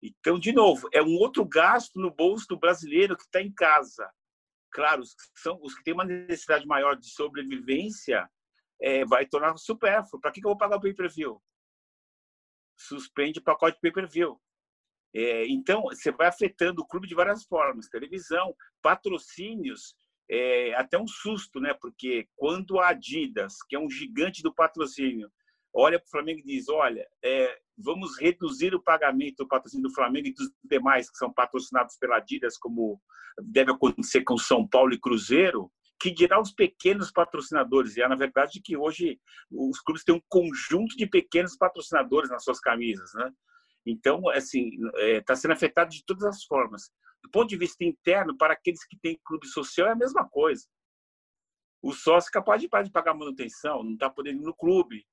[0.02, 4.12] Então, de novo, é um outro gasto no bolso do brasileiro que está em casa.
[4.72, 8.28] Claro, os que, são, os que têm uma necessidade maior de sobrevivência
[8.82, 10.20] é, vai tornar supérfluo.
[10.20, 11.40] Para que, que eu vou pagar o pay-per-view?
[12.76, 14.42] Suspende o pacote pay-per-view.
[15.14, 19.96] É, então, você vai afetando o clube de várias formas: televisão, patrocínios,
[20.30, 21.74] é, até um susto, né?
[21.74, 25.30] Porque quando a Adidas, que é um gigante do patrocínio,
[25.74, 29.94] olha para o Flamengo e diz: olha, é, vamos reduzir o pagamento do patrocínio do
[29.94, 33.02] Flamengo e dos demais que são patrocinados pela Adidas, como
[33.42, 35.70] deve acontecer com São Paulo e Cruzeiro,
[36.00, 37.98] que dirá os pequenos patrocinadores.
[37.98, 39.20] E é, na verdade, que hoje
[39.52, 43.32] os clubes têm um conjunto de pequenos patrocinadores nas suas camisas, né?
[43.86, 46.92] Então, assim, está é, tá sendo afetado de todas as formas.
[47.24, 50.68] Do ponto de vista interno, para aqueles que têm clube social, é a mesma coisa.
[51.82, 55.06] O sócio é capaz de pagar manutenção, não está podendo ir no clube.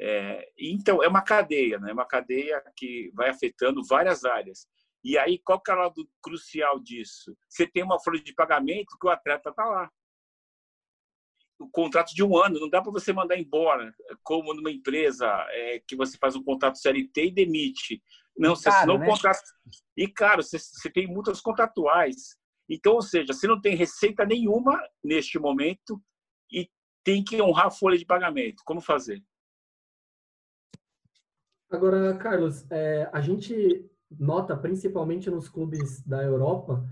[0.00, 1.90] É, então, é uma cadeia, né?
[1.90, 4.66] É uma cadeia que vai afetando várias áreas.
[5.04, 7.36] E aí, qual que é o lado crucial disso?
[7.48, 9.90] Você tem uma folha de pagamento que o atleta está lá
[11.58, 15.82] o contrato de um ano, não dá para você mandar embora, como numa empresa é,
[15.86, 18.02] que você faz um contrato CLT e demite.
[18.36, 19.06] Não, você assinou né?
[19.06, 19.40] contrato.
[19.96, 22.36] E, cara, você, você tem multas contratuais.
[22.68, 26.02] Então, ou seja, você não tem receita nenhuma neste momento
[26.52, 26.68] e
[27.04, 28.62] tem que honrar a folha de pagamento.
[28.64, 29.22] Como fazer?
[31.70, 36.84] Agora, Carlos, é, a gente nota, principalmente nos clubes da Europa,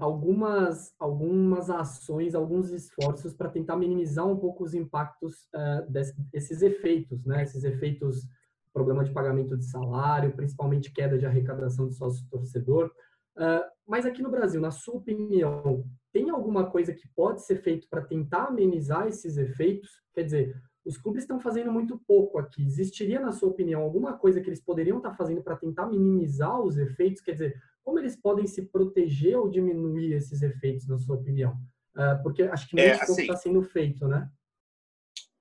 [0.00, 5.90] algumas, algumas ações, alguns esforços para tentar minimizar um pouco os impactos uh,
[6.30, 7.42] desses efeitos, né?
[7.42, 8.28] Esses efeitos,
[8.72, 12.90] problema de pagamento de salário, principalmente queda de arrecadação de sócio-torcedor.
[13.36, 17.88] Uh, mas aqui no Brasil, na sua opinião, tem alguma coisa que pode ser feito
[17.88, 19.90] para tentar amenizar esses efeitos?
[20.14, 22.62] Quer dizer, os clubes estão fazendo muito pouco aqui.
[22.62, 26.76] Existiria, na sua opinião, alguma coisa que eles poderiam estar fazendo para tentar minimizar os
[26.76, 27.22] efeitos?
[27.22, 31.52] Quer dizer, como eles podem se proteger ou diminuir esses efeitos, na sua opinião?
[31.94, 34.30] Uh, porque acho que muito é, pouco está assim, sendo feito, né?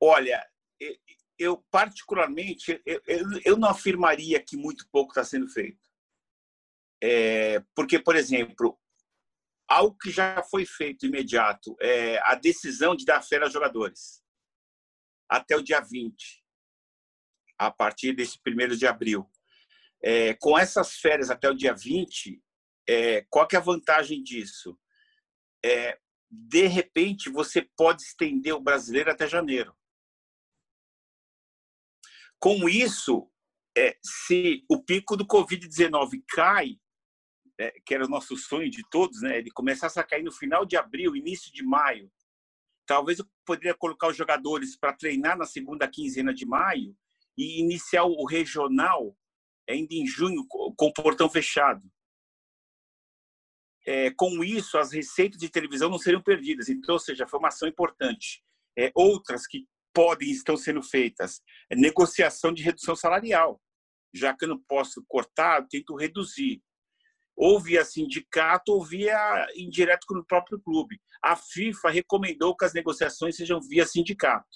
[0.02, 0.46] Olha,
[1.38, 3.02] eu particularmente, eu,
[3.46, 5.80] eu não afirmaria que muito pouco está sendo feito.
[7.04, 8.78] É, porque, por exemplo,
[9.68, 14.22] algo que já foi feito imediato é a decisão de dar férias aos jogadores
[15.30, 16.44] até o dia 20,
[17.58, 19.26] a partir desse primeiro de abril.
[20.04, 22.42] É, com essas férias até o dia 20,
[22.90, 24.78] é, qual que é a vantagem disso?
[25.64, 29.76] É, de repente, você pode estender o brasileiro até janeiro.
[32.40, 33.30] Com isso,
[33.78, 36.80] é, se o pico do Covid-19 cai,
[37.60, 40.66] é, que era o nosso sonho de todos, né, ele começasse a cair no final
[40.66, 42.12] de abril, início de maio,
[42.92, 46.94] Talvez eu poderia colocar os jogadores para treinar na segunda quinzena de maio
[47.38, 49.16] e iniciar o regional
[49.72, 51.82] ainda em junho com o portão fechado.
[53.86, 56.70] É, com isso, as receitas de televisão não seriam perdidas.
[56.70, 58.44] Então, ou seja, foi uma ação importante.
[58.78, 63.62] É, outras que podem estão sendo feitas é negociação de redução salarial.
[64.14, 66.62] Já que eu não posso cortar, eu tento reduzir
[67.36, 71.02] ou via sindicato ou via indireto com o próprio clube.
[71.24, 74.48] A FIFA recomendou que as negociações sejam via sindicato.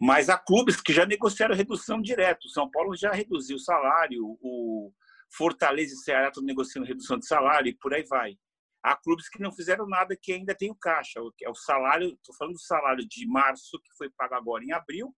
[0.00, 2.44] Mas há clubes que já negociaram redução direto.
[2.44, 4.92] O São Paulo já reduziu o salário, o
[5.36, 8.36] Fortaleza e Ceará estão negociando redução de salário e por aí vai.
[8.82, 11.20] Há clubes que não fizeram nada que ainda tem o caixa.
[11.42, 15.14] É o salário, estou falando do salário de março, que foi pago agora em abril,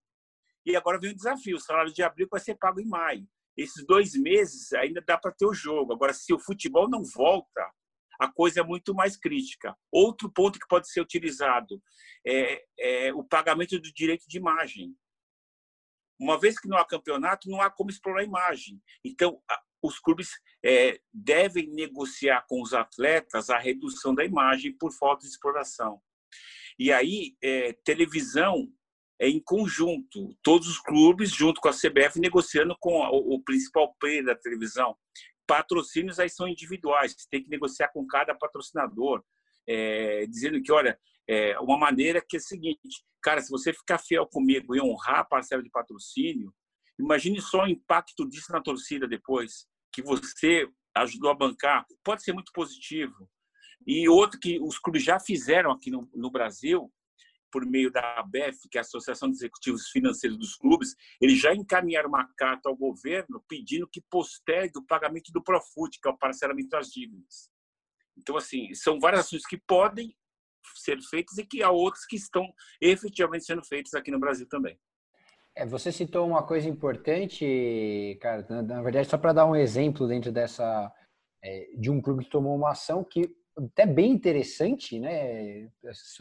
[0.64, 3.85] e agora vem o desafio: o salário de abril vai ser pago em maio esses
[3.85, 5.93] dois meses ainda dá para ter o jogo.
[5.93, 7.71] Agora, se o futebol não volta,
[8.21, 9.75] a coisa é muito mais crítica.
[9.91, 11.83] Outro ponto que pode ser utilizado
[12.27, 14.95] é, é o pagamento do direito de imagem.
[16.21, 18.79] Uma vez que não há campeonato, não há como explorar a imagem.
[19.03, 19.41] Então,
[19.83, 20.29] os clubes
[20.63, 25.99] é, devem negociar com os atletas a redução da imagem por falta de exploração.
[26.79, 28.71] E aí, é, televisão
[29.21, 34.25] é, em conjunto, todos os clubes, junto com a CBF, negociando com o, principal player
[34.25, 34.97] da televisão.
[35.51, 39.21] Patrocínios aí são individuais, tem que negociar com cada patrocinador,
[39.67, 40.97] é, dizendo que, olha,
[41.29, 45.19] é uma maneira que é a seguinte, cara, se você ficar fiel comigo e honrar
[45.19, 46.55] a parcela de patrocínio,
[47.01, 52.33] imagine só o impacto disso na torcida depois, que você ajudou a bancar, pode ser
[52.33, 53.29] muito positivo.
[53.85, 56.93] E outro que os clubes já fizeram aqui no, no Brasil
[57.51, 61.55] por meio da ABEF, que é a Associação de Executivos Financeiros dos Clubes, eles já
[61.55, 66.19] encaminharam uma carta ao governo pedindo que postergue o pagamento do Profut, que é o
[66.19, 67.51] parcelamento das dívidas.
[68.17, 70.15] Então, assim, são várias ações que podem
[70.77, 72.47] ser feitas e que há outras que estão
[72.81, 74.79] efetivamente sendo feitas aqui no Brasil também.
[75.57, 80.31] É, você citou uma coisa importante, cara, na verdade, só para dar um exemplo dentro
[80.31, 80.93] dessa,
[81.43, 85.69] é, de um clube que tomou uma ação que até bem interessante, né?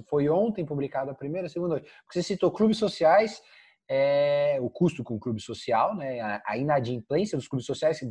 [0.07, 1.83] Foi ontem publicado a primeira, a segunda.
[2.11, 3.41] Você citou clubes sociais,
[3.87, 6.41] é, o custo com o clube social, né?
[6.45, 8.01] A, inadimplência dos clubes sociais,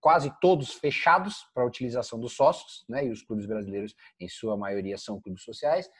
[0.00, 3.06] quase todos fechados para a utilização dos sócios, né?
[3.06, 5.90] E os clubes brasileiros, em sua maioria, são clubes sociais.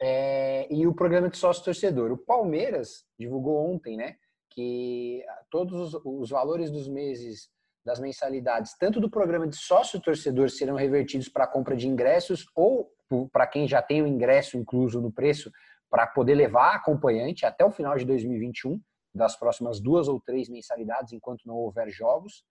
[0.00, 2.10] É, e o programa de sócio torcedor.
[2.10, 4.16] O Palmeiras divulgou ontem, né?
[4.50, 7.50] Que todos os, os valores dos meses
[7.84, 12.46] das mensalidades, tanto do programa de sócio torcedor, serão revertidos para a compra de ingressos
[12.54, 12.90] ou
[13.30, 15.50] para quem já tem o ingresso incluso no preço,
[15.90, 18.80] para poder levar acompanhante até o final de 2021,
[19.14, 22.44] das próximas duas ou três mensalidades, enquanto não houver jogos.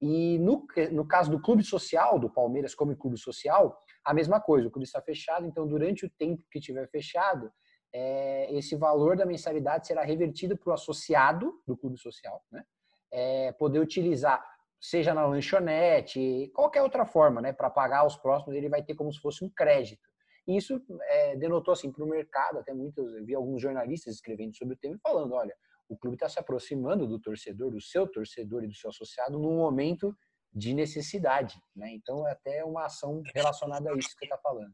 [0.00, 4.66] E no, no caso do clube social, do Palmeiras como clube social, a mesma coisa,
[4.66, 7.52] o clube está fechado, então durante o tempo que estiver fechado,
[7.92, 12.64] é, esse valor da mensalidade será revertido para o associado do clube social, né?
[13.12, 14.40] É, poder utilizar
[14.80, 19.12] seja na lanchonete, qualquer outra forma, né, para pagar os próximos, ele vai ter como
[19.12, 20.08] se fosse um crédito.
[20.48, 24.74] E isso é, denotou assim para o mercado, até muitos, vi alguns jornalistas escrevendo sobre
[24.74, 25.54] o tema e falando, olha,
[25.88, 29.56] o clube está se aproximando do torcedor, do seu torcedor e do seu associado num
[29.56, 30.16] momento
[30.52, 31.92] de necessidade, né?
[31.92, 34.72] Então é até uma ação relacionada a isso que está falando.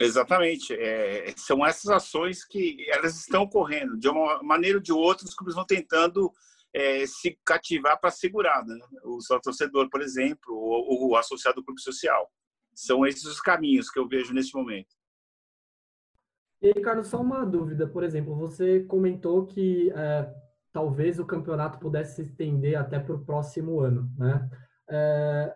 [0.00, 0.74] Exatamente.
[0.74, 3.98] É, são essas ações que elas estão ocorrendo.
[3.98, 6.30] De uma maneira ou de outra, os clubes vão tentando
[6.72, 8.78] é, se cativar para segurar, né?
[9.04, 12.30] o seu torcedor, por exemplo, ou o associado do clube social.
[12.74, 14.94] São esses os caminhos que eu vejo nesse momento.
[16.60, 17.86] E aí, Carlos, só uma dúvida.
[17.86, 20.32] Por exemplo, você comentou que é,
[20.72, 24.48] talvez o campeonato pudesse se estender até para o próximo ano, né?
[24.88, 25.54] É,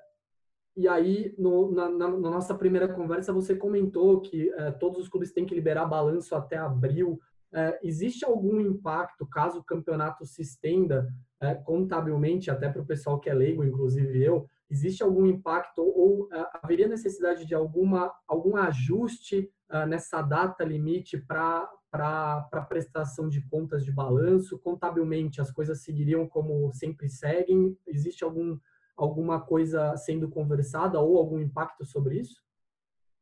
[0.76, 5.32] e aí, no, na, na, nossa primeira conversa, você comentou que é, todos os clubes
[5.32, 7.20] têm que liberar balanço até abril.
[7.54, 11.06] É, existe algum impacto, caso o campeonato se estenda
[11.40, 16.28] é, contabilmente, até para o pessoal que é leigo, inclusive eu, existe algum impacto ou
[16.62, 19.50] haveria necessidade de alguma, algum ajuste
[19.86, 24.58] nessa data limite para para prestação de contas de balanço?
[24.58, 27.76] Contabilmente, as coisas seguiriam como sempre seguem?
[27.86, 28.58] Existe algum
[28.96, 32.41] alguma coisa sendo conversada ou algum impacto sobre isso?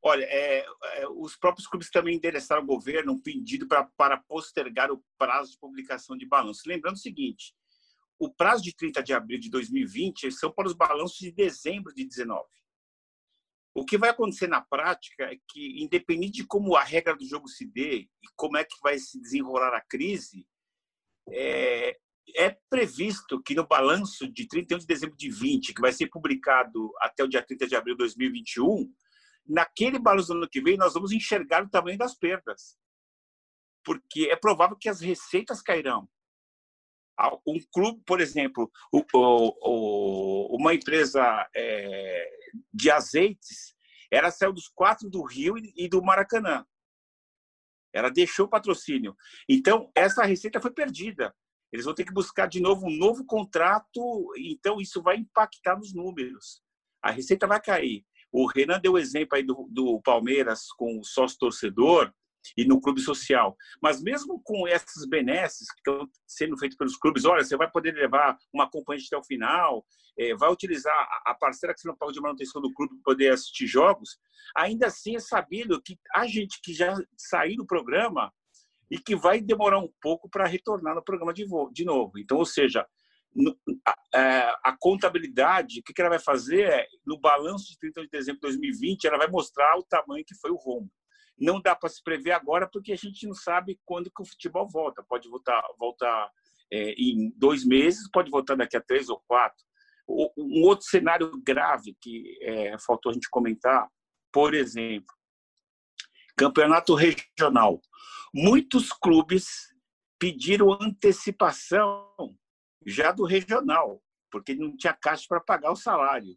[0.02, 4.90] Olha, é, é, os próprios clubes também endereçaram ao governo um pedido pra, para postergar
[4.90, 6.64] o prazo de publicação de balanços.
[6.64, 7.54] Lembrando o seguinte,
[8.18, 12.04] o prazo de 30 de abril de 2020 são para os balanços de dezembro de
[12.06, 12.46] 19.
[13.74, 17.46] O que vai acontecer na prática é que, independente de como a regra do jogo
[17.46, 20.46] se dê e como é que vai se desenrolar a crise,
[21.30, 21.96] é,
[22.36, 26.90] é previsto que no balanço de 31 de dezembro de 20, que vai ser publicado
[27.00, 28.92] até o dia 30 de abril de 2021,
[29.50, 32.78] naquele balanço do ano que vem nós vamos enxergar o tamanho das perdas.
[33.84, 36.08] Porque é provável que as receitas cairão.
[37.46, 38.70] Um clube, por exemplo,
[40.50, 42.30] uma empresa é,
[42.72, 43.74] de azeites,
[44.10, 46.64] ela saiu dos quatro do Rio e do Maracanã.
[47.92, 49.14] Ela deixou o patrocínio.
[49.48, 51.34] Então, essa receita foi perdida.
[51.72, 55.94] Eles vão ter que buscar de novo um novo contrato, então isso vai impactar nos
[55.94, 56.62] números.
[57.02, 58.04] A receita vai cair.
[58.32, 62.12] O Renan deu exemplo aí do, do Palmeiras com o sócio torcedor
[62.56, 63.56] e no clube social.
[63.82, 67.94] Mas mesmo com essas benesses que estão sendo feitas pelos clubes, olha, você vai poder
[67.94, 69.84] levar uma acompanhante até o final,
[70.18, 70.94] é, vai utilizar
[71.26, 74.18] a parceira que você não paga de manutenção do clube para poder assistir jogos,
[74.56, 78.32] ainda assim é sabido que a gente que já saiu do programa
[78.90, 82.18] e que vai demorar um pouco para retornar no programa de, de novo.
[82.18, 82.86] Então, ou seja,
[83.86, 88.08] a, é, a, contabilidade, o que, ela vai fazer é, no balanço de 30 de
[88.08, 90.90] dezembro de 2020, ela vai mostrar o tamanho que foi o rombo.
[91.38, 94.68] Não dá para se prever agora porque a gente não sabe quando que o futebol
[94.68, 95.02] volta.
[95.08, 96.30] Pode voltar, voltar
[96.70, 99.64] é, em dois meses, pode voltar daqui a três ou quatro.
[100.36, 103.88] Um outro cenário grave que é, faltou a gente comentar,
[104.32, 105.14] por exemplo,
[106.36, 107.80] campeonato regional.
[108.34, 109.70] Muitos clubes
[110.18, 112.06] pediram antecipação
[112.86, 116.36] já do regional, porque não tinha caixa para pagar o salário.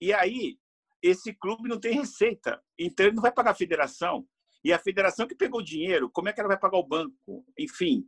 [0.00, 0.58] E aí,
[1.02, 4.26] esse clube não tem receita, então ele não vai pagar a federação.
[4.64, 7.44] E a federação que pegou o dinheiro, como é que ela vai pagar o banco?
[7.56, 8.04] Enfim,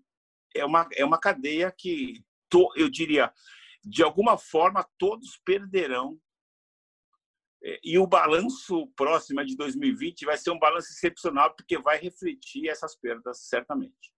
[0.55, 2.25] é uma, é uma cadeia que,
[2.77, 3.33] eu diria,
[3.85, 6.19] de alguma forma, todos perderão
[7.63, 12.69] é, e o balanço próximo de 2020 vai ser um balanço excepcional, porque vai refletir
[12.69, 14.13] essas perdas, certamente.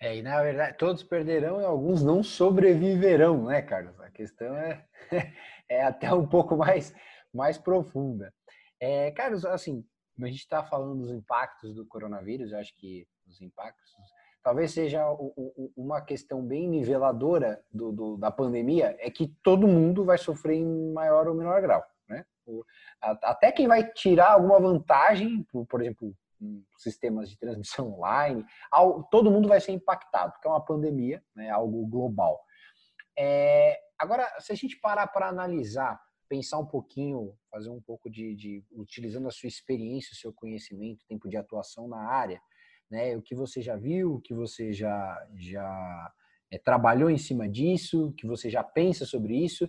[0.00, 3.98] É, e na verdade, todos perderão e alguns não sobreviverão, né, Carlos?
[4.00, 4.84] A questão é,
[5.68, 6.94] é até um pouco mais,
[7.32, 8.32] mais profunda.
[8.78, 9.84] É, Carlos, assim,
[10.20, 13.90] a gente está falando dos impactos do coronavírus, eu acho que os impactos
[14.42, 15.04] talvez seja
[15.76, 20.92] uma questão bem niveladora do, do, da pandemia, é que todo mundo vai sofrer em
[20.92, 21.84] maior ou menor grau.
[22.08, 22.24] Né?
[23.00, 26.14] Até quem vai tirar alguma vantagem, por exemplo,
[26.76, 28.44] sistemas de transmissão online,
[29.10, 32.40] todo mundo vai ser impactado, porque é uma pandemia, né, algo global.
[33.18, 38.34] É, agora, se a gente parar para analisar, pensar um pouquinho, fazer um pouco de,
[38.34, 42.40] de, utilizando a sua experiência, o seu conhecimento, tempo de atuação na área,
[42.90, 43.16] né?
[43.16, 46.12] O que você já viu, o que você já, já
[46.50, 49.68] é, trabalhou em cima disso, o que você já pensa sobre isso,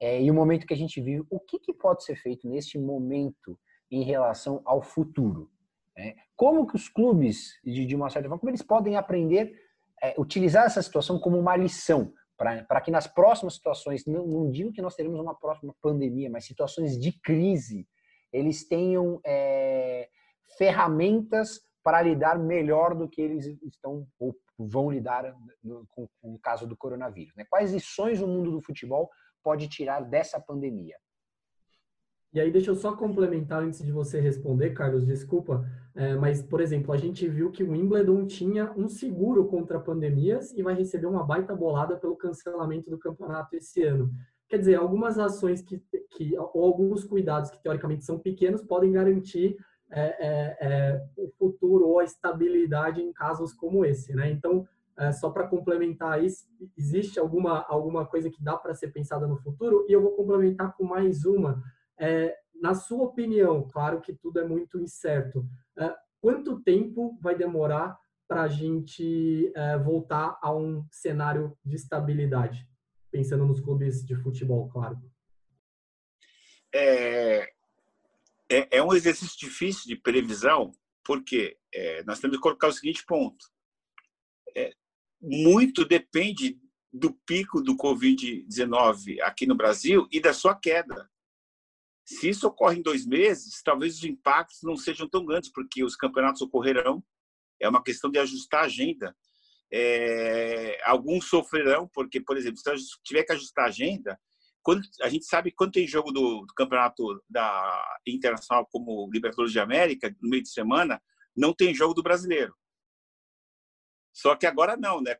[0.00, 2.78] é, e o momento que a gente vive, o que, que pode ser feito neste
[2.78, 3.58] momento
[3.90, 5.50] em relação ao futuro?
[5.96, 6.14] Né?
[6.36, 9.54] Como que os clubes, de, de uma certa forma, como eles podem aprender,
[10.02, 14.72] é, utilizar essa situação como uma lição, para que nas próximas situações, não, não, digo
[14.72, 17.86] que nós teremos uma próxima pandemia, mas situações de crise,
[18.32, 20.08] eles tenham é,
[20.58, 26.38] ferramentas para lidar melhor do que eles estão ou vão lidar no, com, com, o
[26.38, 27.34] caso do coronavírus.
[27.36, 27.44] Né?
[27.48, 29.10] Quais lições o mundo do futebol
[29.42, 30.96] pode tirar dessa pandemia?
[32.32, 36.62] E aí, deixa eu só complementar antes de você responder, Carlos, desculpa, é, mas, por
[36.62, 41.06] exemplo, a gente viu que o Wimbledon tinha um seguro contra pandemias e vai receber
[41.06, 44.10] uma baita bolada pelo cancelamento do campeonato esse ano.
[44.48, 49.56] Quer dizer, algumas ações que, que ou alguns cuidados que teoricamente são pequenos podem garantir
[49.90, 54.30] é, é, é, o futuro ou a estabilidade em casos como esse, né?
[54.30, 54.66] Então,
[54.98, 59.36] é, só para complementar isso, existe alguma alguma coisa que dá para ser pensada no
[59.38, 59.84] futuro?
[59.88, 61.62] E eu vou complementar com mais uma.
[61.98, 65.46] É, na sua opinião, claro que tudo é muito incerto.
[65.78, 69.52] É, quanto tempo vai demorar para a gente
[69.84, 72.66] voltar a um cenário de estabilidade?
[73.10, 74.98] Pensando nos clubes de futebol, claro.
[76.74, 77.52] é,
[78.52, 80.72] é, é, um exercício difícil de previsão,
[81.04, 83.46] porque é, nós temos que colocar o seguinte ponto.
[84.54, 84.72] É,
[85.20, 86.58] muito depende
[86.92, 91.10] do pico do Covid-19 aqui no Brasil e da sua queda.
[92.18, 95.96] Se isso ocorre em dois meses, talvez os impactos não sejam tão grandes, porque os
[95.96, 97.02] campeonatos ocorrerão.
[97.60, 99.16] É uma questão de ajustar a agenda.
[99.72, 104.20] É, alguns sofrerão, porque, por exemplo, se tiver que ajustar a agenda,
[104.62, 109.58] quando, a gente sabe quando tem jogo do, do, campeonato da internacional como Libertadores de
[109.58, 111.02] América no meio de semana,
[111.36, 112.54] não tem jogo do brasileiro.
[114.12, 115.16] Só que agora não, né?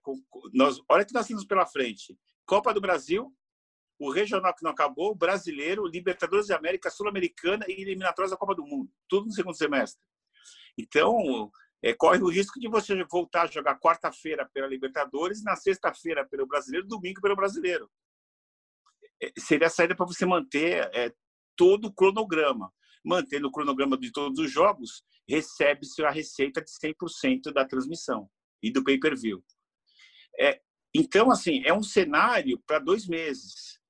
[0.53, 3.35] Nós, olha que nós temos pela frente: Copa do Brasil,
[4.07, 8.55] o regional que não acabou, o brasileiro, Libertadores de América, Sul-Americana e eliminatórias da Copa
[8.55, 10.03] do Mundo, tudo no segundo semestre.
[10.77, 11.51] Então,
[11.83, 16.47] é, corre o risco de você voltar a jogar quarta-feira pela Libertadores, na sexta-feira pelo
[16.47, 17.91] Brasileiro, domingo pelo Brasileiro.
[19.23, 21.13] É, seria a saída para você manter é,
[21.57, 22.73] todo o cronograma.
[23.05, 28.31] Mantendo o cronograma de todos os jogos, recebe-se a receita de 100% da transmissão
[28.63, 29.45] e do pay-per-view.
[30.39, 30.61] É,
[30.95, 33.82] então, assim, é um cenário para dois meses.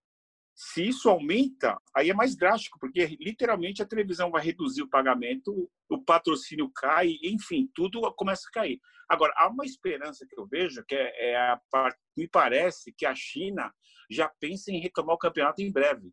[0.64, 5.68] Se isso aumenta, aí é mais drástico, porque literalmente a televisão vai reduzir o pagamento,
[5.90, 8.80] o patrocínio cai, enfim, tudo começa a cair.
[9.08, 11.60] Agora, há uma esperança que eu vejo, que é, é a
[12.16, 13.74] me parece que a China
[14.08, 16.12] já pensa em retomar o campeonato em breve.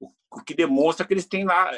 [0.00, 1.70] O, o que demonstra que eles têm lá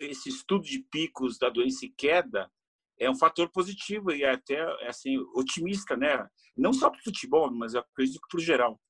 [0.00, 2.50] esse estudo de picos da doença e queda
[2.98, 6.26] é um fator positivo e até assim otimista, né?
[6.56, 8.80] Não só para o futebol, mas eu acredito para o geral.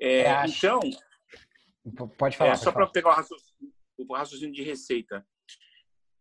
[0.00, 0.80] É, então,
[2.16, 2.52] pode falar.
[2.52, 5.26] É, só para pegar o raciocínio, o raciocínio de receita.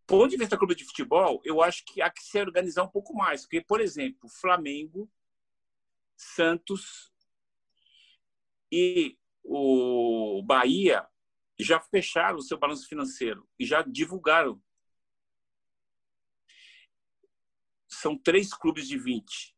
[0.06, 3.14] Ponto de vista clube de futebol, eu acho que há que se organizar um pouco
[3.14, 5.10] mais, porque, por exemplo, Flamengo,
[6.18, 7.12] Santos
[8.72, 11.08] e o Bahia
[11.60, 14.62] já fecharam o seu balanço financeiro e já divulgaram
[17.88, 19.56] são três clubes de 20.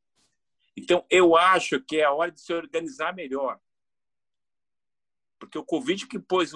[0.76, 3.60] Então, eu acho que é a hora de se organizar melhor.
[5.42, 6.52] Porque o Covid que pôs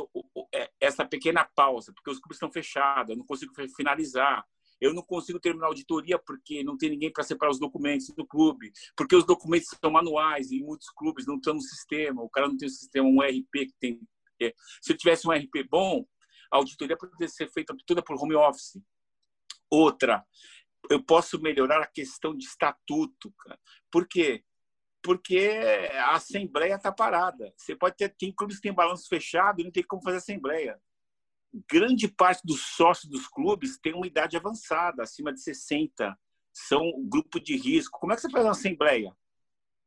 [0.54, 4.46] é, essa pequena pausa, porque os clubes estão fechados, eu não consigo finalizar,
[4.80, 8.28] eu não consigo terminar a auditoria porque não tem ninguém para separar os documentos do
[8.28, 12.48] clube, porque os documentos são manuais e muitos clubes não estão no sistema, o cara
[12.48, 14.00] não tem um sistema, um RP que tem.
[14.40, 16.06] É, se eu tivesse um RP bom,
[16.52, 18.80] a auditoria poderia ser feita toda por home office.
[19.68, 20.24] Outra,
[20.92, 23.34] eu posso melhorar a questão de estatuto.
[23.40, 23.60] Cara.
[23.90, 24.44] Por quê?
[25.06, 25.38] Porque
[26.00, 27.54] a assembleia está parada.
[27.56, 30.82] Você pode ter tem clubes que têm balanço fechado e não tem como fazer assembleia.
[31.72, 36.18] Grande parte dos sócios dos clubes tem uma idade avançada, acima de 60.
[36.52, 38.00] São grupo de risco.
[38.00, 39.16] Como é que você faz uma assembleia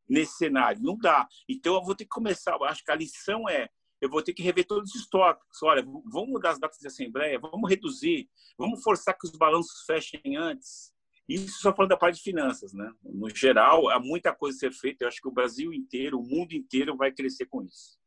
[0.08, 0.80] nesse cenário?
[0.80, 1.26] Não dá.
[1.48, 2.56] Então eu vou ter que começar.
[2.62, 3.68] Acho que a lição é
[4.00, 5.60] eu vou ter que rever todos os tópicos.
[5.64, 10.36] Olha, vamos mudar as datas de assembleia, vamos reduzir, vamos forçar que os balanços fechem
[10.36, 10.92] antes.
[11.28, 12.90] Isso só falando da parte de finanças, né?
[13.04, 15.04] No geral, há muita coisa a ser feita.
[15.04, 17.98] Eu acho que o Brasil inteiro, o mundo inteiro vai crescer com isso.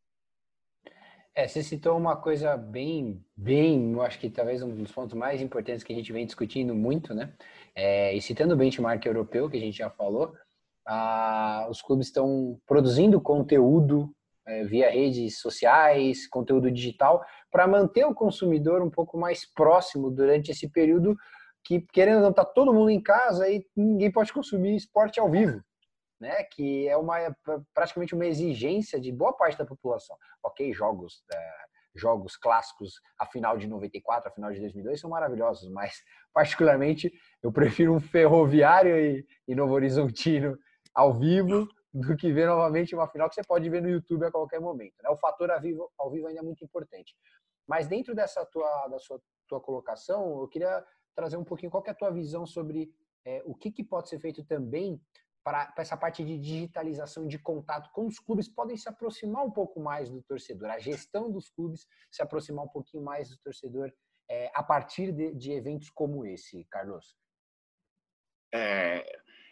[1.34, 5.42] É, você citou uma coisa bem, bem, eu acho que talvez um dos pontos mais
[5.42, 7.34] importantes que a gente vem discutindo muito, né?
[7.74, 10.34] É, e citando o benchmark europeu, que a gente já falou,
[10.86, 14.14] ah, os clubes estão produzindo conteúdo
[14.46, 20.52] é, via redes sociais, conteúdo digital, para manter o consumidor um pouco mais próximo durante
[20.52, 21.16] esse período
[21.64, 25.30] que, querendo ou não, tá todo mundo em casa e ninguém pode consumir esporte ao
[25.30, 25.62] vivo.
[26.20, 27.18] Né, que é uma
[27.74, 30.16] praticamente uma exigência de boa parte da população.
[30.44, 31.62] Ok, jogos é,
[31.96, 35.96] jogos clássicos, a final de 94, a final de 2002 são maravilhosos, mas
[36.34, 40.58] particularmente eu prefiro um Ferroviário e, e Novo Horizontino
[40.94, 44.32] ao vivo do que ver novamente uma final que você pode ver no YouTube a
[44.32, 44.96] qualquer momento.
[45.04, 45.10] Né?
[45.10, 47.14] O fator ao vivo, ao vivo ainda é muito importante.
[47.68, 50.84] Mas dentro dessa tua, da sua tua colocação, eu queria
[51.16, 52.94] trazer um pouquinho qual é a tua visão sobre
[53.26, 55.00] é, o que, que pode ser feito também
[55.44, 59.80] para essa parte de digitalização de contato com os clubes podem se aproximar um pouco
[59.80, 63.92] mais do torcedor, a gestão dos clubes se aproximar um pouquinho mais do torcedor
[64.30, 67.18] é, a partir de, de, eventos como esse, Carlos?
[68.54, 69.04] É,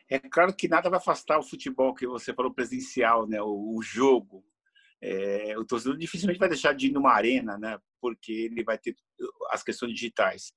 [0.10, 3.41] é claro que nada vai afastar o futebol que você falou presencial, né?
[3.41, 4.45] O, o jogo.
[5.01, 7.78] É, o torcedor dificilmente vai deixar de ir numa arena, né?
[7.99, 8.95] Porque ele vai ter
[9.49, 10.53] as questões digitais.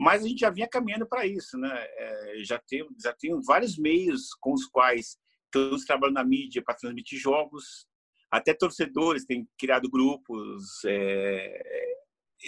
[0.00, 1.70] Mas a gente já vinha caminhando para isso, né?
[1.70, 6.74] É, já tem já tem vários meios com os quais estamos trabalhando na mídia para
[6.74, 7.86] transmitir jogos.
[8.30, 11.92] Até torcedores têm criado grupos é,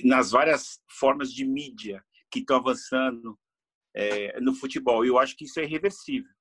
[0.03, 3.39] nas várias formas de mídia que estão avançando
[3.95, 5.05] é, no futebol.
[5.05, 6.33] E eu acho que isso é irreversível.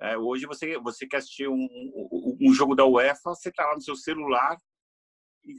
[0.00, 3.74] É, hoje você você quer assistir um, um, um, jogo da UEFA, você está lá
[3.74, 4.56] no seu celular,
[5.44, 5.54] em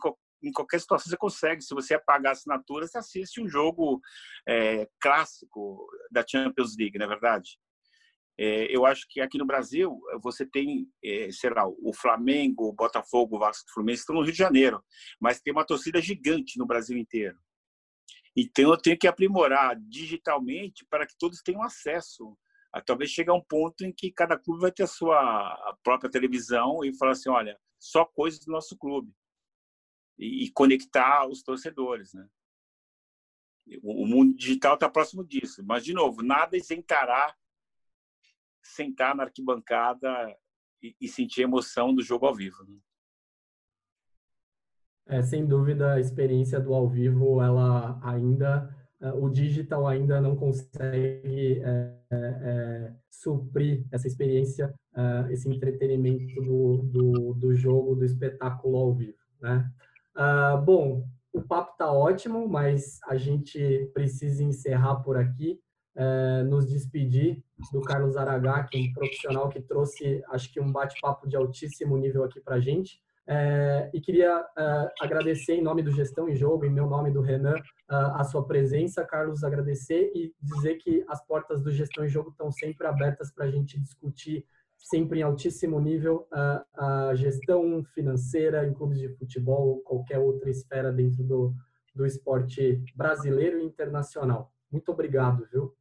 [0.49, 1.61] qualquer situação você consegue.
[1.61, 3.99] Se você apagar a assinatura, você assiste um jogo
[4.47, 7.59] é, clássico da Champions League, não é verdade?
[8.37, 12.73] É, eu acho que aqui no Brasil você tem, é, sei lá, o Flamengo, o
[12.73, 14.83] Botafogo, o Vasco, o Fluminense estão no Rio de Janeiro,
[15.19, 17.37] mas tem uma torcida gigante no Brasil inteiro.
[18.35, 22.35] Então eu tenho que aprimorar digitalmente para que todos tenham acesso.
[22.85, 26.83] Talvez chegue a um ponto em que cada clube vai ter a sua própria televisão
[26.85, 29.13] e falar assim, olha, só coisas do nosso clube
[30.21, 32.27] e, conectar os torcedores, né?
[33.83, 37.33] O mundo digital está próximo disso, mas de novo, nada isentará
[38.61, 40.35] sentar na arquibancada
[40.81, 42.63] e, sentir a emoção do jogo ao vivo.
[42.65, 42.77] Né?
[45.07, 50.35] É, sem dúvida, a experiência do ao vivo, ela ainda, é, o digital ainda não
[50.35, 58.05] consegue é, é, é suprir essa experiência, é, esse entretenimento do, do, do, jogo, do
[58.05, 59.71] espetáculo ao vivo, né?
[60.15, 65.59] Ah, bom, o papo está ótimo, mas a gente precisa encerrar por aqui
[65.95, 70.71] é, nos despedir do Carlos Aragá, que é um profissional que trouxe, acho que, um
[70.71, 72.99] bate-papo de altíssimo nível aqui para a gente.
[73.27, 77.21] É, e queria é, agradecer em nome do Gestão em Jogo, em meu nome do
[77.21, 82.09] Renan, é, a sua presença, Carlos, agradecer e dizer que as portas do Gestão em
[82.09, 84.45] Jogo estão sempre abertas para a gente discutir,
[84.81, 90.49] sempre em altíssimo nível, é, a gestão financeira em clubes de futebol ou qualquer outra
[90.49, 91.53] esfera dentro do,
[91.93, 94.51] do esporte brasileiro e internacional.
[94.71, 95.75] Muito obrigado, viu?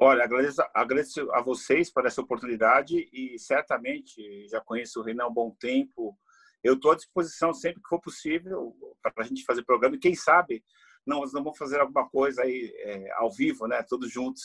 [0.00, 5.28] Olha, agradeço, agradeço a vocês por essa oportunidade e certamente já conheço o Renan há
[5.28, 6.16] um bom tempo.
[6.62, 10.14] Eu estou à disposição sempre que for possível para a gente fazer programa e quem
[10.14, 10.62] sabe
[11.04, 13.82] não, nós não vamos fazer alguma coisa aí é, ao vivo, né?
[13.82, 14.42] Todos juntos,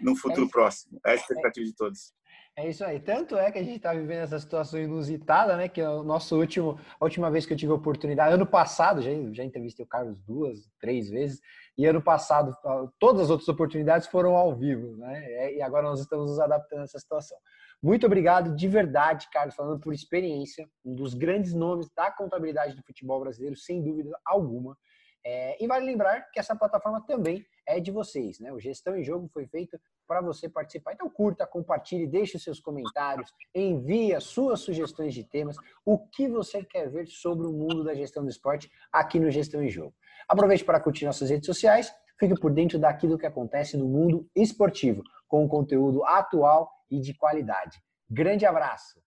[0.00, 1.00] num futuro é próximo.
[1.06, 2.12] É a expectativa de todos.
[2.56, 3.00] É isso aí.
[3.00, 5.68] Tanto é que a gente está vivendo essa situação inusitada, né?
[5.68, 9.00] Que é o nosso último, a última vez que eu tive a oportunidade, ano passado,
[9.00, 11.40] já, já entrevistei o Carlos duas, três vezes,
[11.78, 12.54] e ano passado
[12.98, 15.54] todas as outras oportunidades foram ao vivo, né?
[15.54, 17.38] E agora nós estamos nos adaptando a essa situação.
[17.82, 22.82] Muito obrigado de verdade, Carlos, falando por experiência, um dos grandes nomes da contabilidade do
[22.82, 24.76] futebol brasileiro, sem dúvida alguma.
[25.24, 28.52] É, e vale lembrar que essa plataforma também é de vocês, né?
[28.52, 30.92] O Gestão em Jogo foi feito para você participar.
[30.92, 36.64] Então curta, compartilhe, deixe seus comentários, envie as suas sugestões de temas, o que você
[36.64, 39.94] quer ver sobre o mundo da gestão do esporte aqui no Gestão em Jogo.
[40.28, 45.02] Aproveite para curtir nossas redes sociais, fique por dentro daquilo que acontece no mundo esportivo,
[45.28, 47.80] com conteúdo atual e de qualidade.
[48.08, 49.00] Grande abraço!